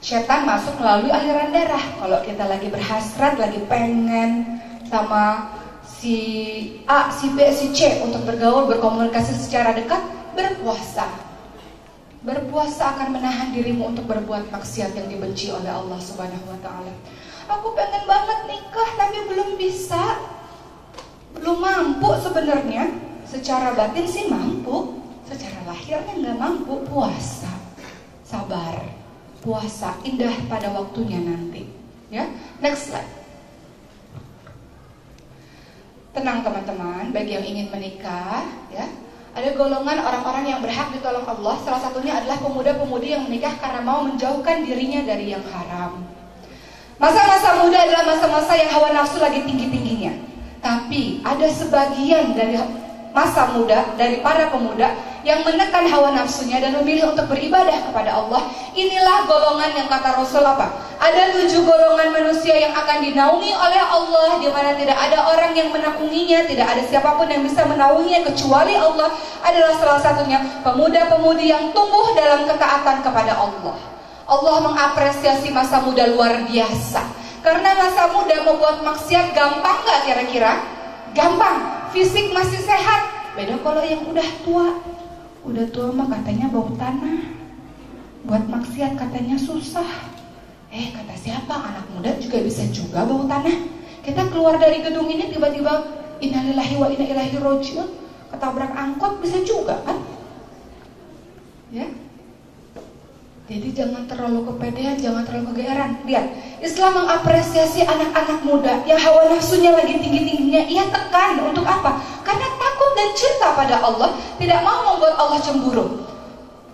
Setan 0.00 0.48
masuk 0.48 0.80
melalui 0.80 1.12
aliran 1.12 1.52
darah. 1.52 1.84
Kalau 2.00 2.24
kita 2.24 2.48
lagi 2.48 2.72
berhasrat, 2.72 3.36
lagi 3.36 3.60
pengen 3.68 4.62
sama 4.88 5.52
si 5.98 6.14
A, 6.86 7.10
si 7.10 7.34
B, 7.34 7.42
si 7.50 7.74
C 7.74 7.98
untuk 8.06 8.22
bergaul, 8.22 8.70
berkomunikasi 8.70 9.34
secara 9.34 9.74
dekat, 9.74 9.98
berpuasa. 10.38 11.10
Berpuasa 12.22 12.98
akan 12.98 13.18
menahan 13.18 13.50
dirimu 13.54 13.94
untuk 13.94 14.06
berbuat 14.06 14.50
maksiat 14.50 14.94
yang 14.94 15.06
dibenci 15.10 15.50
oleh 15.50 15.70
Allah 15.70 15.98
Subhanahu 15.98 16.50
wa 16.50 16.58
taala. 16.62 16.90
Aku 17.50 17.74
pengen 17.74 18.04
banget 18.06 18.38
nikah 18.46 18.90
tapi 18.98 19.18
belum 19.26 19.58
bisa. 19.58 20.18
Belum 21.34 21.62
mampu 21.62 22.10
sebenarnya. 22.22 22.90
Secara 23.28 23.76
batin 23.76 24.08
sih 24.08 24.24
mampu, 24.26 24.98
secara 25.28 25.60
lahirnya 25.68 26.14
nggak 26.14 26.38
mampu. 26.38 26.82
Puasa. 26.86 27.50
Sabar. 28.26 28.82
Puasa 29.38 29.94
indah 30.02 30.34
pada 30.50 30.74
waktunya 30.74 31.22
nanti. 31.22 31.70
Ya. 32.10 32.26
Next 32.58 32.90
slide. 32.90 33.17
Tenang 36.18 36.42
teman-teman, 36.42 37.14
bagi 37.14 37.38
yang 37.38 37.46
ingin 37.46 37.70
menikah, 37.70 38.42
ya, 38.74 38.90
ada 39.38 39.54
golongan 39.54 40.02
orang-orang 40.02 40.50
yang 40.50 40.58
berhak 40.58 40.90
ditolong 40.90 41.22
Allah. 41.22 41.54
Salah 41.62 41.78
satunya 41.78 42.18
adalah 42.18 42.42
pemuda-pemudi 42.42 43.14
yang 43.14 43.30
menikah 43.30 43.54
karena 43.62 43.86
mau 43.86 44.02
menjauhkan 44.02 44.66
dirinya 44.66 45.06
dari 45.06 45.30
yang 45.30 45.46
haram. 45.46 46.02
Masa-masa 46.98 47.62
muda 47.62 47.78
adalah 47.86 48.02
masa-masa 48.02 48.50
yang 48.58 48.66
hawa 48.66 48.90
nafsu 48.98 49.22
lagi 49.22 49.46
tinggi-tingginya. 49.46 50.18
Tapi 50.58 51.22
ada 51.22 51.46
sebagian 51.46 52.34
dari 52.34 52.58
masa 53.14 53.54
muda, 53.54 53.94
dari 53.94 54.18
para 54.18 54.50
pemuda 54.50 54.90
yang 55.26 55.42
menekan 55.42 55.86
hawa 55.90 56.14
nafsunya 56.14 56.62
dan 56.62 56.78
memilih 56.78 57.10
untuk 57.10 57.26
beribadah 57.26 57.90
kepada 57.90 58.14
Allah. 58.22 58.46
Inilah 58.74 59.26
golongan 59.26 59.74
yang 59.74 59.88
kata 59.90 60.14
Rasul 60.14 60.46
apa? 60.46 60.70
Ada 60.98 61.34
tujuh 61.34 61.66
golongan 61.66 62.14
manusia 62.14 62.54
yang 62.54 62.74
akan 62.74 63.02
dinaungi 63.02 63.50
oleh 63.54 63.82
Allah 63.82 64.38
di 64.38 64.48
mana 64.50 64.74
tidak 64.78 64.98
ada 64.98 65.18
orang 65.30 65.54
yang 65.54 65.70
menaunginya, 65.74 66.46
tidak 66.46 66.66
ada 66.70 66.82
siapa 66.86 67.14
pun 67.18 67.26
yang 67.26 67.42
bisa 67.42 67.66
menaunginya 67.66 68.26
kecuali 68.30 68.74
Allah. 68.78 69.10
Adalah 69.42 69.72
salah 69.78 70.00
satunya 70.02 70.38
pemuda-pemudi 70.62 71.50
yang 71.50 71.70
tumbuh 71.74 72.14
dalam 72.14 72.46
ketaatan 72.46 73.02
kepada 73.02 73.34
Allah. 73.38 73.76
Allah 74.28 74.56
mengapresiasi 74.60 75.48
masa 75.54 75.80
muda 75.80 76.04
luar 76.10 76.44
biasa. 76.44 77.00
Karena 77.40 77.72
masa 77.78 78.10
muda 78.12 78.44
membuat 78.44 78.82
maksiat 78.84 79.32
gampang 79.32 79.78
gak 79.86 80.04
kira-kira? 80.04 80.58
Gampang, 81.16 81.88
fisik 81.94 82.34
masih 82.34 82.60
sehat. 82.60 83.08
Beda 83.38 83.56
kalau 83.62 83.80
yang 83.80 84.02
udah 84.04 84.28
tua. 84.42 84.97
Udah 85.46 85.66
tua 85.70 85.94
mah 85.94 86.08
katanya 86.10 86.50
bau 86.50 86.70
tanah. 86.74 87.22
Buat 88.26 88.44
maksiat 88.50 88.98
katanya 88.98 89.38
susah. 89.38 89.86
Eh 90.68 90.92
kata 90.92 91.14
siapa 91.14 91.54
anak 91.54 91.86
muda 91.94 92.16
juga 92.18 92.42
bisa 92.42 92.66
juga 92.70 93.06
bau 93.06 93.26
tanah. 93.26 93.56
Kita 94.02 94.26
keluar 94.32 94.56
dari 94.56 94.80
gedung 94.82 95.06
ini 95.06 95.30
tiba-tiba 95.30 95.86
innalillahi 96.18 96.74
wa 96.78 96.88
inna 96.90 97.06
ilaihi 97.06 97.38
rojiun. 97.38 97.88
Ketabrak 98.28 98.72
angkot 98.76 99.24
bisa 99.24 99.40
juga 99.46 99.80
kan? 99.84 99.96
Ya, 101.68 101.84
jadi 103.48 103.72
jangan 103.72 104.04
terlalu 104.04 104.44
kepedean, 104.44 105.00
jangan 105.00 105.24
terlalu 105.24 105.56
kegeeran. 105.56 106.04
Lihat, 106.04 106.26
Islam 106.60 107.00
mengapresiasi 107.00 107.80
anak-anak 107.80 108.44
muda 108.44 108.84
yang 108.84 109.00
hawa 109.00 109.32
nafsunya 109.32 109.72
lagi 109.72 109.96
tinggi-tingginya. 109.96 110.68
Ia 110.68 110.84
tekan 110.92 111.40
untuk 111.40 111.64
apa? 111.64 111.96
Dan 112.98 113.14
cinta 113.14 113.54
pada 113.54 113.78
Allah, 113.78 114.10
tidak 114.42 114.58
mau 114.66 114.90
membuat 114.90 115.14
Allah 115.22 115.38
cemburu. 115.38 116.02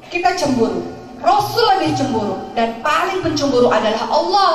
Kita 0.08 0.32
cemburu. 0.32 0.80
Rasul 1.20 1.64
lebih 1.76 1.92
cemburu 1.96 2.36
dan 2.56 2.80
paling 2.80 3.20
pencemburu 3.20 3.68
adalah 3.68 4.08
Allah. 4.08 4.52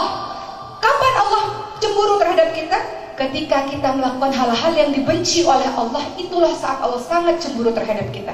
Kapan 0.82 1.14
Allah 1.18 1.44
cemburu 1.78 2.18
terhadap 2.18 2.54
kita? 2.58 2.78
Ketika 3.18 3.70
kita 3.70 3.90
melakukan 3.94 4.32
hal-hal 4.34 4.72
yang 4.74 4.90
dibenci 4.94 5.46
oleh 5.46 5.66
Allah, 5.74 6.02
itulah 6.18 6.54
saat 6.58 6.82
Allah 6.82 7.02
sangat 7.02 7.42
cemburu 7.42 7.70
terhadap 7.74 8.10
kita. 8.10 8.34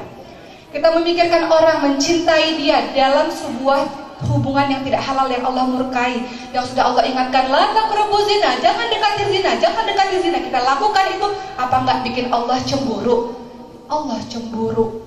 Kita 0.72 0.92
memikirkan 0.96 1.48
orang 1.48 1.92
mencintai 1.92 2.60
dia 2.60 2.92
dalam 2.92 3.32
sebuah 3.32 4.05
hubungan 4.24 4.72
yang 4.72 4.82
tidak 4.88 5.04
halal 5.04 5.28
yang 5.28 5.44
Allah 5.44 5.68
murkai 5.68 6.24
yang 6.56 6.64
sudah 6.64 6.88
Allah 6.88 7.04
ingatkan 7.04 7.52
la 7.52 7.76
taqrabu 7.76 8.16
zina 8.24 8.56
jangan 8.64 8.88
dekati 8.88 9.24
zina 9.28 9.52
jangan 9.60 9.84
dekati 9.84 10.16
zina. 10.24 10.38
Kita 10.40 10.60
lakukan 10.64 11.06
itu 11.12 11.28
apa 11.60 11.76
nggak 11.84 12.00
bikin 12.08 12.26
Allah 12.32 12.58
cemburu? 12.64 13.36
Allah 13.92 14.20
cemburu. 14.32 15.04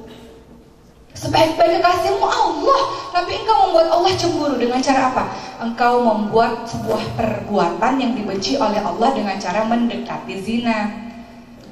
Sebaik-baik 1.18 1.83
kekasihmu 1.83 2.23
Allah 2.23 2.81
tapi 3.11 3.42
engkau 3.42 3.57
membuat 3.66 3.88
Allah 3.90 4.12
cemburu 4.14 4.55
dengan 4.55 4.79
cara 4.79 5.11
apa? 5.11 5.25
Engkau 5.59 6.05
membuat 6.05 6.62
sebuah 6.68 7.03
perbuatan 7.18 7.99
yang 7.99 8.12
dibenci 8.14 8.55
oleh 8.55 8.79
Allah 8.79 9.11
dengan 9.16 9.35
cara 9.40 9.66
mendekati 9.66 10.35
zina. 10.38 11.11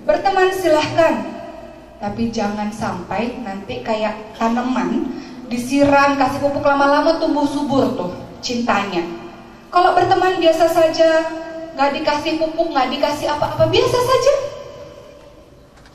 Berteman 0.03 0.51
silahkan 0.51 1.37
tapi 1.97 2.29
jangan 2.29 2.69
sampai 2.69 3.41
nanti 3.41 3.81
kayak 3.81 4.37
tanaman 4.37 5.09
disiram 5.47 6.19
kasih 6.19 6.43
pupuk 6.43 6.65
lama-lama 6.67 7.19
tumbuh 7.23 7.47
subur 7.47 7.95
tuh 7.95 8.11
cintanya. 8.43 9.03
Kalau 9.71 9.93
berteman 9.93 10.39
biasa 10.39 10.71
saja, 10.71 11.27
nggak 11.75 11.91
dikasih 12.01 12.39
pupuk, 12.41 12.73
nggak 12.73 12.89
dikasih 12.97 13.27
apa-apa 13.29 13.69
biasa 13.69 13.99
saja. 13.99 14.35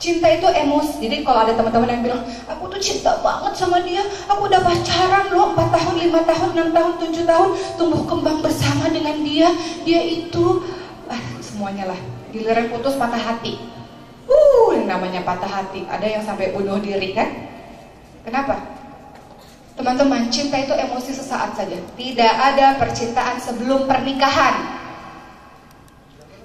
Cinta 0.02 0.26
itu 0.34 0.46
emosi. 0.50 0.98
Jadi 0.98 1.22
kalau 1.22 1.46
ada 1.46 1.54
teman-teman 1.54 1.88
yang 1.88 2.02
bilang, 2.02 2.22
aku 2.50 2.66
tuh 2.66 2.80
cinta 2.82 3.22
banget 3.22 3.54
sama 3.54 3.78
dia, 3.86 4.02
aku 4.26 4.50
udah 4.50 4.58
pacaran 4.58 5.30
loh 5.30 5.54
4 5.54 5.70
tahun, 5.70 5.94
5 6.10 6.30
tahun, 6.30 6.48
6 6.58 6.74
tahun, 6.74 6.92
7 6.98 7.22
tahun, 7.22 7.48
tumbuh 7.78 8.02
kembang 8.10 8.38
bersama 8.42 8.90
dengan 8.90 9.14
dia, 9.22 9.48
dia 9.86 10.02
itu, 10.02 10.66
ah, 11.06 11.22
semuanya 11.38 11.94
lah, 11.94 12.00
giliran 12.34 12.66
putus 12.74 12.98
patah 12.98 13.18
hati. 13.18 13.62
Uh, 14.26 14.74
namanya 14.86 15.22
patah 15.22 15.50
hati. 15.50 15.86
Ada 15.86 16.18
yang 16.18 16.22
sampai 16.26 16.50
bunuh 16.50 16.82
diri 16.82 17.14
kan? 17.14 17.30
Kenapa? 18.26 18.81
Teman-teman, 19.82 20.30
cinta 20.30 20.62
itu 20.62 20.70
emosi 20.70 21.10
sesaat 21.10 21.58
saja. 21.58 21.74
Tidak 21.98 22.34
ada 22.38 22.78
percintaan 22.78 23.34
sebelum 23.42 23.90
pernikahan. 23.90 24.78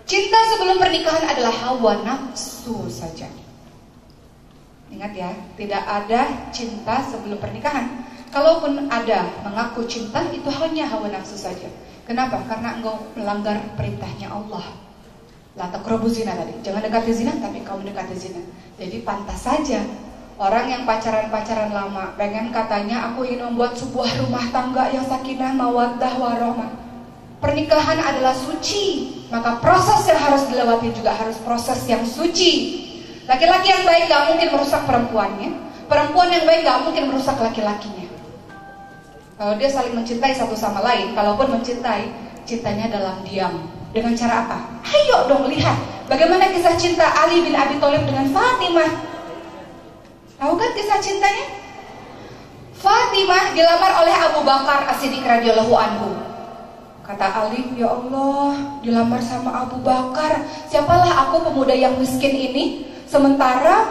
Cinta 0.10 0.42
sebelum 0.50 0.82
pernikahan 0.82 1.22
adalah 1.22 1.54
hawa 1.54 2.02
nafsu 2.02 2.90
saja. 2.90 3.30
Ingat 4.90 5.14
ya, 5.14 5.30
tidak 5.54 5.86
ada 5.86 6.50
cinta 6.50 7.06
sebelum 7.14 7.38
pernikahan. 7.38 8.10
Kalaupun 8.34 8.90
ada 8.90 9.30
mengaku 9.46 9.86
cinta, 9.86 10.26
itu 10.34 10.50
hanya 10.58 10.90
hawa 10.90 11.06
nafsu 11.14 11.38
saja. 11.38 11.70
Kenapa? 12.10 12.42
Karena 12.50 12.82
engkau 12.82 13.06
melanggar 13.14 13.62
perintahnya 13.78 14.34
Allah. 14.34 14.66
La 15.54 15.70
taqrabu 15.70 16.10
zina 16.10 16.34
tadi. 16.34 16.58
Jangan 16.66 16.90
dekati 16.90 17.14
zina 17.14 17.38
tapi 17.38 17.62
kau 17.62 17.78
mendekati 17.78 18.18
zina. 18.18 18.42
Jadi 18.82 19.06
pantas 19.06 19.46
saja 19.46 19.86
orang 20.38 20.70
yang 20.70 20.82
pacaran-pacaran 20.86 21.74
lama 21.74 22.14
pengen 22.14 22.54
katanya 22.54 23.10
aku 23.12 23.26
ingin 23.26 23.50
membuat 23.52 23.74
sebuah 23.74 24.22
rumah 24.22 24.46
tangga 24.54 24.94
yang 24.94 25.06
sakinah 25.06 25.54
mawaddah 25.58 26.14
warahmah. 26.18 26.72
Pernikahan 27.38 28.02
adalah 28.02 28.34
suci, 28.34 29.14
maka 29.30 29.62
proses 29.62 30.10
yang 30.10 30.18
harus 30.18 30.50
dilewati 30.50 30.90
juga 30.94 31.14
harus 31.14 31.38
proses 31.46 31.86
yang 31.86 32.02
suci. 32.02 32.82
Laki-laki 33.30 33.70
yang 33.70 33.86
baik 33.86 34.10
gak 34.10 34.34
mungkin 34.34 34.48
merusak 34.58 34.82
perempuannya. 34.90 35.50
Perempuan 35.86 36.34
yang 36.34 36.50
baik 36.50 36.66
gak 36.66 36.82
mungkin 36.82 37.04
merusak 37.14 37.38
laki-lakinya. 37.38 38.10
Kalau 39.38 39.54
dia 39.54 39.70
saling 39.70 39.94
mencintai 39.94 40.34
satu 40.34 40.58
sama 40.58 40.82
lain, 40.82 41.14
kalaupun 41.14 41.62
mencintai, 41.62 42.10
cintanya 42.42 42.90
dalam 42.90 43.22
diam, 43.22 43.54
dengan 43.94 44.18
cara 44.18 44.50
apa? 44.50 44.58
Ayo 44.82 45.30
dong 45.30 45.46
lihat 45.46 45.78
bagaimana 46.10 46.50
kisah 46.50 46.74
cinta 46.74 47.06
Ali 47.06 47.46
bin 47.46 47.54
Abi 47.54 47.78
Thalib 47.78 48.02
dengan 48.10 48.34
Fatimah. 48.34 49.07
Tahu 50.38 50.54
kan 50.54 50.70
kisah 50.78 51.02
cintanya? 51.02 51.46
Fatimah 52.78 53.58
dilamar 53.58 54.06
oleh 54.06 54.14
Abu 54.14 54.46
Bakar 54.46 54.86
As-Siddiq 54.86 55.26
radhiyallahu 55.26 55.74
anhu. 55.74 56.14
Kata 57.02 57.50
Ali, 57.50 57.74
ya 57.74 57.90
Allah, 57.90 58.78
dilamar 58.86 59.18
sama 59.18 59.66
Abu 59.66 59.82
Bakar. 59.82 60.46
Siapalah 60.70 61.26
aku 61.26 61.42
pemuda 61.50 61.74
yang 61.74 61.98
miskin 61.98 62.30
ini? 62.30 62.86
Sementara 63.10 63.90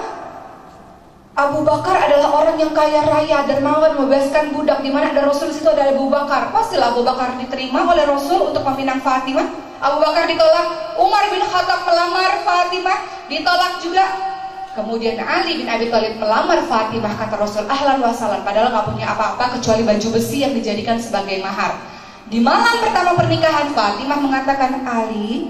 Abu 1.35 1.67
Bakar 1.67 1.99
adalah 2.07 2.31
orang 2.31 2.57
yang 2.63 2.71
kaya 2.71 3.03
raya, 3.03 3.43
dermawan, 3.51 3.99
membebaskan 3.99 4.55
budak. 4.55 4.87
Di 4.87 4.95
mana 4.95 5.11
ada 5.11 5.27
Rasul 5.27 5.51
situ 5.51 5.67
ada 5.67 5.91
Abu 5.91 6.07
Bakar. 6.07 6.55
Pastilah 6.55 6.95
Abu 6.95 7.03
Bakar 7.03 7.35
diterima 7.43 7.91
oleh 7.91 8.07
Rasul 8.07 8.55
untuk 8.55 8.63
meminang 8.63 9.03
Fatimah. 9.03 9.51
Abu 9.83 9.99
Bakar 9.99 10.31
ditolak, 10.31 10.95
Umar 10.95 11.27
bin 11.27 11.43
Khattab 11.43 11.83
melamar 11.91 12.39
Fatimah, 12.47 13.27
ditolak 13.27 13.83
juga. 13.83 14.36
Kemudian 14.77 15.17
Ali 15.25 15.65
bin 15.65 15.69
Abi 15.73 15.89
Thalib 15.89 16.21
melamar 16.21 16.61
Fatimah 16.69 17.17
kata 17.17 17.41
Rasul 17.41 17.65
ahlan 17.65 17.97
wasalan 17.97 18.45
padahal 18.45 18.69
nggak 18.69 18.87
punya 18.93 19.09
apa-apa 19.09 19.57
kecuali 19.57 19.89
baju 19.89 20.09
besi 20.13 20.45
yang 20.45 20.53
dijadikan 20.53 21.01
sebagai 21.01 21.41
mahar. 21.41 21.81
Di 22.29 22.45
malam 22.45 22.85
pertama 22.85 23.17
pernikahan 23.17 23.73
Fatimah 23.73 24.21
mengatakan 24.21 24.85
Ali 24.85 25.49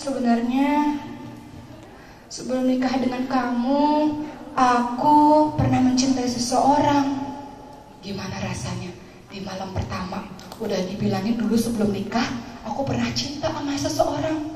sebenarnya 0.00 0.96
sebelum 2.32 2.64
nikah 2.64 2.96
dengan 2.96 3.28
kamu 3.28 3.84
aku 4.56 5.16
pernah 5.60 5.84
mencintai 5.84 6.24
seseorang. 6.24 7.28
Gimana 8.00 8.40
rasanya 8.40 8.88
di 9.28 9.44
malam 9.44 9.76
pertama 9.76 10.24
udah 10.56 10.80
dibilangin 10.88 11.36
dulu 11.36 11.60
sebelum 11.60 11.92
nikah 11.92 12.24
aku 12.64 12.88
pernah 12.88 13.12
cinta 13.12 13.52
sama 13.52 13.76
seseorang. 13.76 14.48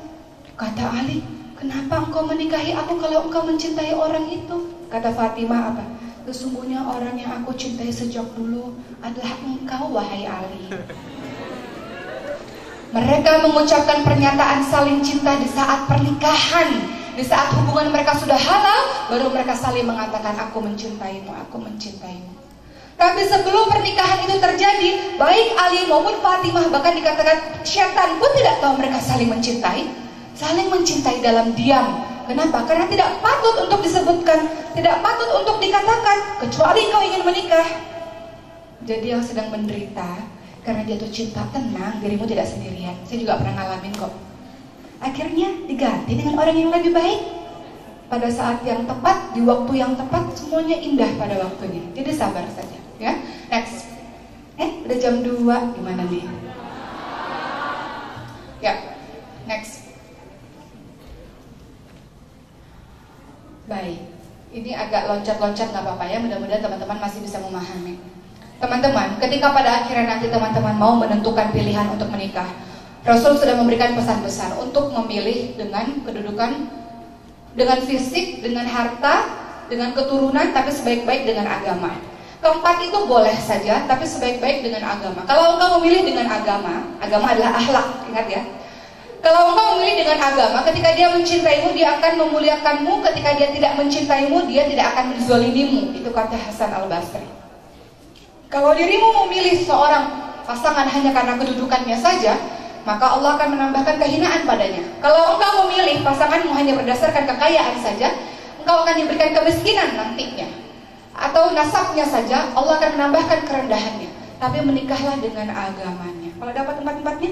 Kata 0.57 0.89
Ali, 0.89 1.21
Kenapa 1.61 2.09
engkau 2.09 2.25
menikahi 2.25 2.73
aku 2.73 2.97
kalau 2.97 3.29
engkau 3.29 3.45
mencintai 3.45 3.93
orang 3.93 4.25
itu? 4.33 4.73
Kata 4.89 5.13
Fatimah 5.13 5.69
apa? 5.69 5.85
Sesungguhnya 6.25 6.81
orang 6.81 7.13
yang 7.13 7.37
aku 7.37 7.53
cintai 7.53 7.93
sejak 7.93 8.25
dulu 8.33 8.73
adalah 8.97 9.37
engkau 9.45 9.93
wahai 9.93 10.25
Ali. 10.25 10.73
Mereka 12.97 13.45
mengucapkan 13.45 14.01
pernyataan 14.01 14.65
saling 14.73 15.05
cinta 15.05 15.37
di 15.37 15.45
saat 15.53 15.85
pernikahan. 15.85 16.81
Di 17.13 17.21
saat 17.21 17.53
hubungan 17.53 17.93
mereka 17.93 18.17
sudah 18.17 18.41
halal, 18.41 19.13
baru 19.13 19.29
mereka 19.29 19.53
saling 19.53 19.85
mengatakan 19.85 20.33
aku 20.41 20.65
mencintaimu, 20.65 21.29
aku 21.29 21.61
mencintaimu. 21.61 22.41
Tapi 22.97 23.21
sebelum 23.29 23.69
pernikahan 23.69 24.25
itu 24.25 24.33
terjadi, 24.41 24.89
baik 25.13 25.47
Ali 25.61 25.85
maupun 25.85 26.17
Fatimah 26.25 26.73
bahkan 26.73 26.97
dikatakan 26.97 27.61
syaitan 27.61 28.17
pun 28.17 28.33
tidak 28.33 28.57
tahu 28.65 28.81
mereka 28.81 28.97
saling 28.97 29.29
mencintai 29.29 30.00
saling 30.41 30.73
mencintai 30.73 31.21
dalam 31.21 31.53
diam. 31.53 32.01
Kenapa? 32.25 32.65
Karena 32.65 32.89
tidak 32.89 33.21
patut 33.21 33.69
untuk 33.69 33.79
disebutkan, 33.85 34.49
tidak 34.73 34.97
patut 35.05 35.29
untuk 35.37 35.61
dikatakan, 35.61 36.17
kecuali 36.41 36.81
kau 36.89 37.03
ingin 37.05 37.21
menikah. 37.21 37.67
Jadi 38.81 39.13
yang 39.13 39.21
sedang 39.21 39.53
menderita 39.53 40.17
karena 40.65 40.81
jatuh 40.89 41.09
cinta 41.13 41.45
tenang, 41.53 42.01
dirimu 42.01 42.25
tidak 42.25 42.49
sendirian. 42.49 42.97
Saya 43.05 43.21
juga 43.21 43.37
pernah 43.37 43.53
ngalamin 43.61 43.93
kok. 43.93 44.13
Akhirnya 45.01 45.49
diganti 45.69 46.17
dengan 46.17 46.41
orang 46.41 46.57
yang 46.57 46.73
lebih 46.73 46.93
baik. 46.93 47.21
Pada 48.11 48.27
saat 48.27 48.59
yang 48.67 48.83
tepat, 48.83 49.31
di 49.31 49.39
waktu 49.47 49.71
yang 49.79 49.95
tepat, 49.95 50.35
semuanya 50.35 50.75
indah 50.75 51.07
pada 51.15 51.47
waktunya. 51.47 51.79
Jadi 51.95 52.11
sabar 52.11 52.43
saja, 52.51 52.75
ya. 52.99 53.15
Next. 53.47 53.87
Eh, 54.59 54.83
udah 54.83 54.97
jam 54.99 55.23
2, 55.23 55.47
gimana 55.79 56.03
nih? 56.11 56.27
Ya, 58.59 58.75
next. 59.47 59.90
Baik, 63.69 64.01
ini 64.49 64.73
agak 64.73 65.05
loncat-loncat 65.05 65.69
nggak 65.69 65.83
apa-apa 65.85 66.05
ya, 66.09 66.17
mudah-mudahan 66.17 66.65
teman-teman 66.65 66.97
masih 66.97 67.21
bisa 67.21 67.37
memahami. 67.37 68.01
Teman-teman, 68.57 69.21
ketika 69.21 69.53
pada 69.53 69.85
akhirnya 69.85 70.17
nanti 70.17 70.33
teman-teman 70.33 70.75
mau 70.77 70.97
menentukan 70.97 71.53
pilihan 71.53 71.85
untuk 71.93 72.09
menikah, 72.09 72.49
Rasul 73.01 73.37
sudah 73.37 73.57
memberikan 73.57 73.97
pesan 73.97 74.21
besar 74.21 74.53
untuk 74.57 74.93
memilih 74.93 75.57
dengan 75.57 76.05
kedudukan, 76.05 76.69
dengan 77.57 77.79
fisik, 77.85 78.41
dengan 78.45 78.65
harta, 78.65 79.29
dengan 79.69 79.93
keturunan, 79.93 80.53
tapi 80.53 80.69
sebaik-baik 80.69 81.25
dengan 81.25 81.49
agama. 81.49 81.97
Keempat 82.41 82.81
itu 82.81 82.97
boleh 83.05 83.37
saja, 83.37 83.85
tapi 83.85 84.05
sebaik-baik 84.09 84.65
dengan 84.65 84.97
agama. 84.97 85.21
Kalau 85.29 85.57
engkau 85.57 85.77
memilih 85.77 86.13
dengan 86.13 86.25
agama, 86.25 86.97
agama 86.97 87.33
adalah 87.33 87.53
akhlak, 87.61 87.87
ingat 88.09 88.27
ya. 88.29 88.41
Kalau 89.21 89.53
engkau 89.53 89.77
memilih 89.77 90.01
dengan 90.01 90.17
agama, 90.17 90.65
ketika 90.65 90.97
dia 90.97 91.13
mencintaimu, 91.13 91.77
dia 91.77 91.93
akan 92.01 92.25
memuliakanmu. 92.25 93.05
Ketika 93.05 93.37
dia 93.37 93.53
tidak 93.53 93.77
mencintaimu, 93.77 94.49
dia 94.49 94.65
tidak 94.65 94.97
akan 94.97 95.13
menzolimimu. 95.13 95.93
Itu 95.93 96.09
kata 96.09 96.33
Hasan 96.33 96.73
Al 96.73 96.89
Basri. 96.89 97.21
Kalau 98.49 98.73
dirimu 98.73 99.25
memilih 99.25 99.61
seorang 99.61 100.09
pasangan 100.43 100.89
hanya 100.89 101.13
karena 101.13 101.37
kedudukannya 101.37 101.97
saja, 102.01 102.33
maka 102.81 103.13
Allah 103.13 103.37
akan 103.37 103.49
menambahkan 103.55 104.01
kehinaan 104.01 104.41
padanya. 104.43 104.81
Kalau 104.99 105.37
engkau 105.37 105.69
memilih 105.69 106.01
pasanganmu 106.01 106.51
hanya 106.57 106.73
berdasarkan 106.81 107.23
kekayaan 107.29 107.77
saja, 107.77 108.09
engkau 108.57 108.81
akan 108.81 108.95
diberikan 109.05 109.37
kemiskinan 109.37 110.01
nantinya. 110.01 110.49
Atau 111.13 111.53
nasabnya 111.53 112.09
saja, 112.09 112.49
Allah 112.57 112.81
akan 112.81 112.91
menambahkan 112.97 113.45
kerendahannya. 113.45 114.09
Tapi 114.41 114.57
menikahlah 114.65 115.21
dengan 115.21 115.53
agamanya. 115.53 116.33
Kalau 116.33 116.51
dapat 116.51 116.73
tempat-tempatnya, 116.81 117.29
udah 117.29 117.30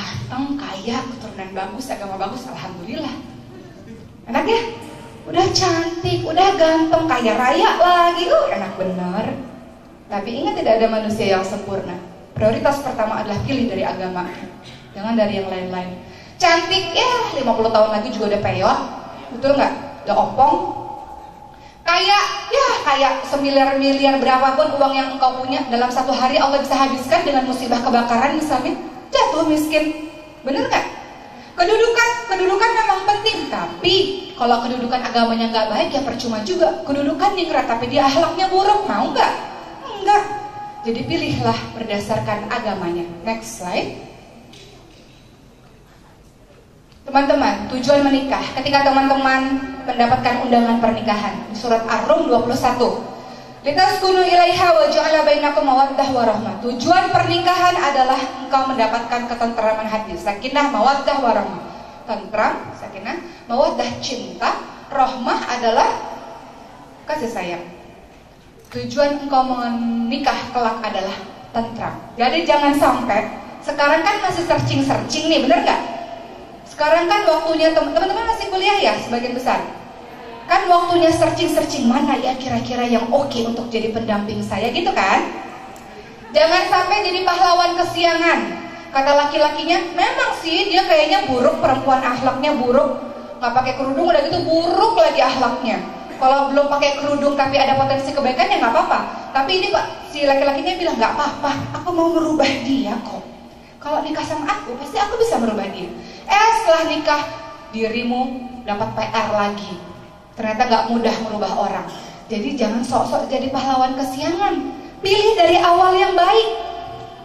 ganteng, 0.00 0.56
kaya, 0.56 0.98
keturunan 1.04 1.50
bagus, 1.52 1.84
agama 1.92 2.16
bagus, 2.16 2.42
alhamdulillah. 2.48 3.14
Enak 4.28 4.44
ya? 4.48 4.60
Udah 5.28 5.46
cantik, 5.52 6.20
udah 6.24 6.48
ganteng, 6.56 7.04
kaya 7.04 7.32
raya 7.36 7.70
lagi, 7.76 8.24
uh 8.32 8.46
enak 8.50 8.72
bener. 8.80 9.26
Tapi 10.10 10.28
ingat 10.42 10.54
tidak 10.58 10.72
ada 10.80 10.86
manusia 10.90 11.38
yang 11.38 11.44
sempurna. 11.44 11.94
Prioritas 12.34 12.80
pertama 12.80 13.20
adalah 13.20 13.38
pilih 13.44 13.68
dari 13.68 13.84
agama, 13.84 14.26
jangan 14.96 15.14
dari 15.14 15.38
yang 15.38 15.48
lain-lain. 15.52 16.00
Cantik 16.40 16.96
ya, 16.96 17.36
50 17.36 17.44
tahun 17.44 17.90
lagi 17.92 18.08
juga 18.16 18.32
udah 18.32 18.40
peyot, 18.40 18.78
betul 19.36 19.52
nggak? 19.60 19.72
Udah 20.08 20.16
opong, 20.16 20.56
Kayak 21.80 22.24
ya 22.54 22.66
kayak 22.86 23.12
semiliar 23.26 23.74
miliar 23.74 24.14
berapapun 24.22 24.78
uang 24.78 24.94
yang 24.94 25.08
engkau 25.18 25.42
punya 25.42 25.66
dalam 25.66 25.90
satu 25.90 26.14
hari 26.14 26.38
Allah 26.38 26.62
bisa 26.62 26.76
habiskan 26.78 27.26
dengan 27.26 27.50
musibah 27.50 27.82
kebakaran 27.82 28.38
misalnya 28.38 28.78
jatuh 29.30 29.46
miskin. 29.46 30.10
Bener 30.42 30.66
nggak? 30.66 30.86
Kedudukan 31.54 32.10
kedudukan 32.26 32.70
memang 32.74 33.00
penting 33.06 33.38
tapi 33.46 33.94
kalau 34.34 34.64
kedudukan 34.66 34.98
agamanya 35.06 35.46
nggak 35.54 35.68
baik 35.70 35.88
ya 35.94 36.02
percuma 36.02 36.42
juga. 36.42 36.82
Kedudukan 36.82 37.38
ningrat 37.38 37.70
tapi 37.70 37.86
dia 37.86 38.10
ahlaknya 38.10 38.50
buruk 38.50 38.90
mau 38.90 39.14
nggak? 39.14 39.32
Enggak. 39.86 40.24
Jadi 40.82 41.00
pilihlah 41.06 41.58
berdasarkan 41.76 42.50
agamanya. 42.50 43.04
Next 43.22 43.60
slide. 43.60 44.00
Teman-teman, 47.04 47.68
tujuan 47.74 48.06
menikah 48.06 48.42
ketika 48.60 48.86
teman-teman 48.86 49.60
mendapatkan 49.82 50.46
undangan 50.46 50.78
pernikahan 50.78 51.34
surat 51.52 51.82
Ar-Rum 51.84 52.30
21. 52.30 53.09
Litaskunu 53.60 54.24
ilaiha 54.24 54.72
wa 54.72 54.88
ja'ala 54.88 55.20
bainakum 55.20 55.68
mawaddah 55.68 56.08
wa. 56.16 56.24
Tujuan 56.64 57.12
pernikahan 57.12 57.76
adalah 57.76 58.16
engkau 58.40 58.72
mendapatkan 58.72 59.28
ketenteraman 59.28 59.84
hati, 59.84 60.16
sakinah, 60.16 60.72
mawaddah 60.72 61.16
wa 61.20 61.32
rahmah. 61.36 61.64
Tentram, 62.08 62.72
sakinah, 62.80 63.20
mawaddah 63.52 64.00
cinta, 64.00 64.56
rahmah 64.88 65.38
adalah 65.60 65.92
kasih 67.04 67.28
sayang. 67.28 67.64
Tujuan 68.72 69.28
engkau 69.28 69.44
menikah 69.44 70.40
kelak 70.56 70.80
adalah 70.80 71.16
tentram. 71.52 71.94
Jadi 72.16 72.48
jangan 72.48 72.72
sampai 72.80 73.28
sekarang 73.60 74.00
kan 74.00 74.24
masih 74.24 74.48
searching-searching 74.48 75.28
nih, 75.28 75.44
bener 75.44 75.68
nggak? 75.68 75.80
Sekarang 76.64 77.04
kan 77.12 77.28
waktunya 77.28 77.76
teman-teman 77.76 78.24
masih 78.24 78.48
kuliah 78.48 78.80
ya 78.80 78.96
sebagian 79.04 79.36
besar. 79.36 79.60
Kan 80.50 80.66
waktunya 80.66 81.14
searching-searching 81.14 81.86
mana 81.86 82.18
ya 82.18 82.34
kira-kira 82.34 82.82
yang 82.82 83.06
oke 83.14 83.30
okay 83.30 83.46
untuk 83.46 83.70
jadi 83.70 83.94
pendamping 83.94 84.42
saya 84.42 84.74
gitu 84.74 84.90
kan? 84.90 85.22
Jangan 86.34 86.66
sampai 86.66 87.06
jadi 87.06 87.22
pahlawan 87.22 87.78
kesiangan. 87.78 88.38
Kata 88.90 89.14
laki-lakinya, 89.14 89.78
memang 89.94 90.34
sih 90.42 90.66
dia 90.66 90.82
kayaknya 90.90 91.30
buruk, 91.30 91.62
perempuan 91.62 92.02
akhlaknya 92.02 92.58
buruk. 92.58 92.98
Nggak 93.38 93.52
pakai 93.62 93.72
kerudung 93.78 94.10
udah 94.10 94.22
gitu 94.26 94.42
buruk 94.42 94.98
lagi 94.98 95.22
akhlaknya. 95.22 95.78
Kalau 96.18 96.50
belum 96.50 96.66
pakai 96.66 96.98
kerudung 96.98 97.38
tapi 97.38 97.54
ada 97.54 97.78
potensi 97.78 98.10
kebaikan 98.10 98.50
ya 98.50 98.58
nggak 98.58 98.74
apa-apa. 98.74 99.30
Tapi 99.30 99.50
ini 99.54 99.70
pak 99.70 100.10
si 100.10 100.26
laki-lakinya 100.26 100.74
bilang 100.74 100.98
nggak 100.98 101.14
apa-apa, 101.14 101.78
aku 101.78 101.88
mau 101.94 102.10
merubah 102.10 102.50
dia 102.66 102.98
kok. 103.06 103.22
Kalau 103.78 104.02
nikah 104.02 104.26
sama 104.26 104.50
aku 104.50 104.74
pasti 104.82 104.98
aku 104.98 105.14
bisa 105.14 105.38
merubah 105.38 105.70
dia. 105.70 105.86
Eh 106.26 106.50
setelah 106.58 106.90
nikah 106.90 107.22
dirimu 107.70 108.50
dapat 108.66 108.88
PR 108.98 109.30
lagi. 109.30 109.89
Ternyata 110.40 110.72
gak 110.72 110.88
mudah 110.88 111.12
merubah 111.20 111.52
orang. 111.52 111.84
Jadi 112.32 112.56
jangan 112.56 112.80
sok-sok 112.80 113.28
jadi 113.28 113.52
pahlawan 113.52 113.92
kesiangan. 113.92 114.72
Pilih 115.04 115.36
dari 115.36 115.60
awal 115.60 115.92
yang 115.92 116.16
baik. 116.16 116.48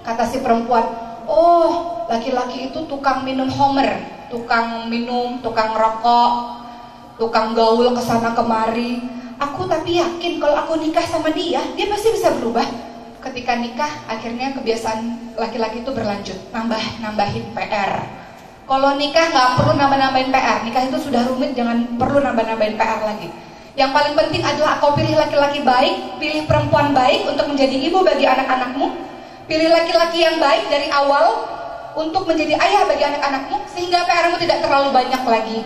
Kata 0.03 0.27
si 0.27 0.43
perempuan, 0.43 0.83
oh 1.23 2.03
laki-laki 2.11 2.67
itu 2.67 2.83
tukang 2.91 3.23
minum 3.23 3.47
homer, 3.47 4.03
tukang 4.27 4.91
minum, 4.91 5.39
tukang 5.39 5.71
rokok, 5.71 6.59
tukang 7.15 7.55
gaul 7.55 7.95
ke 7.95 8.03
sana 8.03 8.35
kemari. 8.35 8.99
Aku 9.39 9.63
tapi 9.63 9.95
yakin 9.95 10.35
kalau 10.43 10.67
aku 10.67 10.75
nikah 10.83 11.07
sama 11.07 11.31
dia, 11.31 11.63
dia 11.79 11.87
pasti 11.87 12.11
bisa 12.11 12.35
berubah. 12.35 12.67
Ketika 13.23 13.55
nikah, 13.55 14.11
akhirnya 14.11 14.51
kebiasaan 14.59 15.31
laki-laki 15.39 15.87
itu 15.87 15.91
berlanjut, 15.95 16.51
nambah 16.51 16.83
nambahin 16.99 17.47
PR 17.55 18.24
kalau 18.65 18.97
nikah 18.97 19.29
nggak 19.29 19.61
perlu 19.61 19.73
nambah-nambahin 19.77 20.29
PR, 20.33 20.57
nikah 20.65 20.83
itu 20.89 20.97
sudah 20.97 21.21
rumit, 21.29 21.53
jangan 21.53 21.85
perlu 22.01 22.17
nambah-nambahin 22.21 22.75
PR 22.77 23.01
lagi. 23.05 23.29
Yang 23.77 23.91
paling 23.93 24.13
penting 24.17 24.41
adalah 24.41 24.81
kau 24.81 24.97
pilih 24.97 25.13
laki-laki 25.13 25.61
baik, 25.61 26.17
pilih 26.17 26.49
perempuan 26.49 26.95
baik 26.95 27.29
untuk 27.29 27.45
menjadi 27.45 27.77
ibu 27.77 28.01
bagi 28.01 28.25
anak-anakmu, 28.25 28.87
pilih 29.45 29.69
laki-laki 29.69 30.25
yang 30.25 30.41
baik 30.41 30.65
dari 30.71 30.89
awal 30.89 31.45
untuk 31.93 32.25
menjadi 32.25 32.57
ayah 32.57 32.89
bagi 32.89 33.03
anak-anakmu, 33.05 33.57
sehingga 33.69 34.01
PR-mu 34.09 34.37
tidak 34.41 34.65
terlalu 34.65 34.89
banyak 34.91 35.23
lagi. 35.23 35.59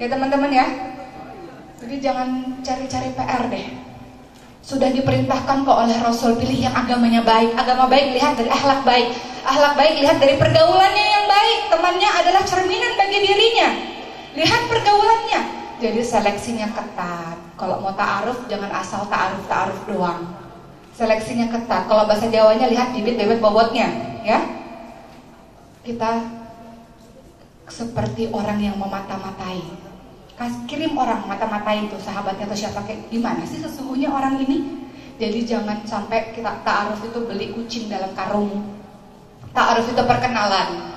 Ya 0.00 0.06
teman-teman 0.08 0.50
ya. 0.50 0.66
Jadi 1.82 1.94
jangan 2.00 2.28
cari-cari 2.64 3.08
PR 3.12 3.42
deh. 3.52 3.66
Sudah 4.62 4.94
diperintahkan 4.94 5.66
kok 5.66 5.74
oleh 5.74 5.98
Rasul 5.98 6.38
pilih 6.38 6.70
yang 6.70 6.74
agamanya 6.74 7.26
baik. 7.26 7.50
Agama 7.58 7.90
baik 7.90 8.14
lihat 8.14 8.38
dari 8.38 8.46
akhlak 8.46 8.86
baik. 8.86 9.10
Akhlak 9.42 9.74
baik 9.74 9.94
lihat 9.98 10.16
dari 10.22 10.38
pergaulannya 10.38 11.06
yang 11.18 11.26
baik. 11.26 11.58
Temannya 11.66 12.10
adalah 12.22 12.42
cerminan 12.46 12.94
bagi 12.94 13.18
dirinya. 13.26 13.68
Lihat 14.38 14.62
pergaulannya. 14.70 15.40
Jadi 15.82 16.00
seleksinya 16.06 16.70
ketat. 16.70 17.36
Kalau 17.58 17.82
mau 17.82 17.90
ta'aruf 17.90 18.46
jangan 18.46 18.70
asal 18.70 19.02
ta'aruf 19.10 19.42
ta'aruf 19.50 19.82
doang. 19.90 20.30
Seleksinya 20.94 21.50
ketat. 21.50 21.90
Kalau 21.90 22.06
bahasa 22.06 22.30
Jawanya 22.30 22.70
lihat 22.70 22.94
bibit 22.94 23.18
bebek 23.18 23.42
bobotnya, 23.42 23.90
ya. 24.22 24.38
Kita 25.82 26.22
seperti 27.66 28.30
orang 28.30 28.62
yang 28.62 28.78
memata-matai 28.78 29.58
kirim 30.66 30.96
orang 30.96 31.28
mata-matain 31.28 31.86
tuh 31.92 32.00
sahabatnya 32.00 32.48
atau 32.48 32.58
siapa 32.58 32.80
kayak 32.88 33.12
gimana 33.12 33.44
sih 33.44 33.60
sesungguhnya 33.60 34.08
orang 34.08 34.40
ini? 34.40 34.82
Jadi 35.20 35.44
jangan 35.46 35.84
sampai 35.86 36.34
kita 36.34 36.64
ta'aruf 36.66 36.98
itu 37.04 37.18
beli 37.22 37.52
kucing 37.54 37.86
dalam 37.86 38.10
karung. 38.16 38.74
Ta'aruf 39.52 39.86
itu 39.86 40.02
perkenalan. 40.02 40.90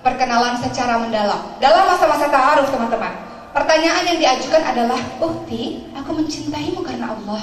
Perkenalan 0.00 0.56
secara 0.58 0.96
mendalam. 0.96 1.60
Dalam 1.60 1.84
masa-masa 1.86 2.26
ta'aruf 2.32 2.72
teman-teman 2.72 3.30
pertanyaan 3.50 4.06
yang 4.06 4.18
diajukan 4.18 4.62
adalah 4.62 5.00
Ukti, 5.20 5.90
aku 5.94 6.10
mencintaimu 6.16 6.80
karena 6.80 7.14
Allah. 7.14 7.42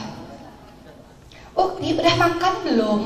Ukti, 1.53 1.95
udah 1.95 2.15
makan 2.17 2.53
belum? 2.65 3.01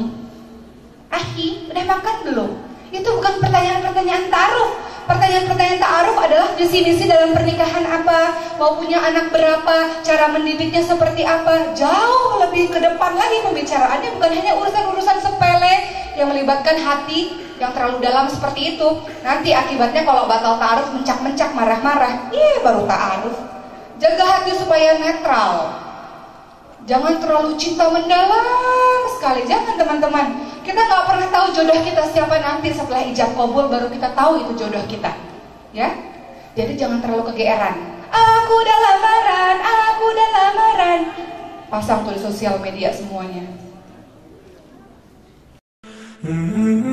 Ahi, 1.12 1.68
udah 1.68 1.86
makan 1.88 2.16
belum? 2.26 2.52
Itu 2.92 3.08
bukan 3.20 3.40
pertanyaan-pertanyaan 3.44 4.32
ta'aruf 4.32 4.72
Pertanyaan-pertanyaan 5.12 5.84
ta'aruf 5.84 6.18
adalah 6.24 6.56
visi 6.56 6.88
misi 6.88 7.04
dalam 7.04 7.36
pernikahan 7.36 7.84
apa, 7.84 8.32
mau 8.56 8.80
punya 8.80 8.96
anak 8.96 9.28
berapa, 9.36 10.00
cara 10.08 10.32
mendidiknya 10.32 10.80
seperti 10.80 11.28
apa. 11.28 11.76
Jauh 11.76 12.40
lebih 12.48 12.72
ke 12.72 12.80
depan 12.80 13.20
lagi 13.20 13.44
pembicaraannya 13.44 14.16
bukan 14.16 14.32
hanya 14.32 14.56
urusan-urusan 14.56 15.20
sepele 15.20 15.76
yang 16.16 16.32
melibatkan 16.32 16.80
hati 16.80 17.44
yang 17.60 17.76
terlalu 17.76 18.00
dalam 18.00 18.32
seperti 18.32 18.80
itu. 18.80 18.88
Nanti 19.20 19.52
akibatnya 19.52 20.08
kalau 20.08 20.32
batal 20.32 20.56
ta'aruf 20.56 20.96
mencak-mencak 20.96 21.52
marah-marah, 21.60 22.32
iya 22.32 22.64
baru 22.64 22.88
ta'aruf. 22.88 23.36
Jaga 24.00 24.24
hati 24.24 24.56
supaya 24.56 24.96
netral. 24.96 25.76
Jangan 26.88 27.20
terlalu 27.20 27.60
cinta 27.60 27.92
mendalam 27.92 29.04
sekali, 29.20 29.44
jangan 29.44 29.76
teman-teman. 29.76 30.51
Kita 30.62 30.78
nggak 30.78 31.04
pernah 31.10 31.28
tahu 31.34 31.46
jodoh 31.58 31.80
kita 31.82 32.04
siapa 32.14 32.38
nanti 32.38 32.70
setelah 32.70 33.02
ijab 33.02 33.34
kabul 33.34 33.66
baru 33.66 33.90
kita 33.90 34.14
tahu 34.14 34.46
itu 34.46 34.52
jodoh 34.62 34.86
kita. 34.86 35.12
Ya. 35.74 35.90
Jadi 36.54 36.78
jangan 36.78 37.02
terlalu 37.02 37.34
kegeeran. 37.34 37.76
Aku 38.12 38.54
udah 38.60 38.78
lamaran, 38.78 39.58
aku 39.58 40.04
udah 40.12 40.30
lamaran. 40.30 41.00
Pasang 41.72 42.04
tuh 42.04 42.14
di 42.14 42.22
sosial 42.22 42.60
media 42.60 42.92
semuanya. 42.92 43.48
Mm 46.22 46.46
-hmm. 46.54 46.91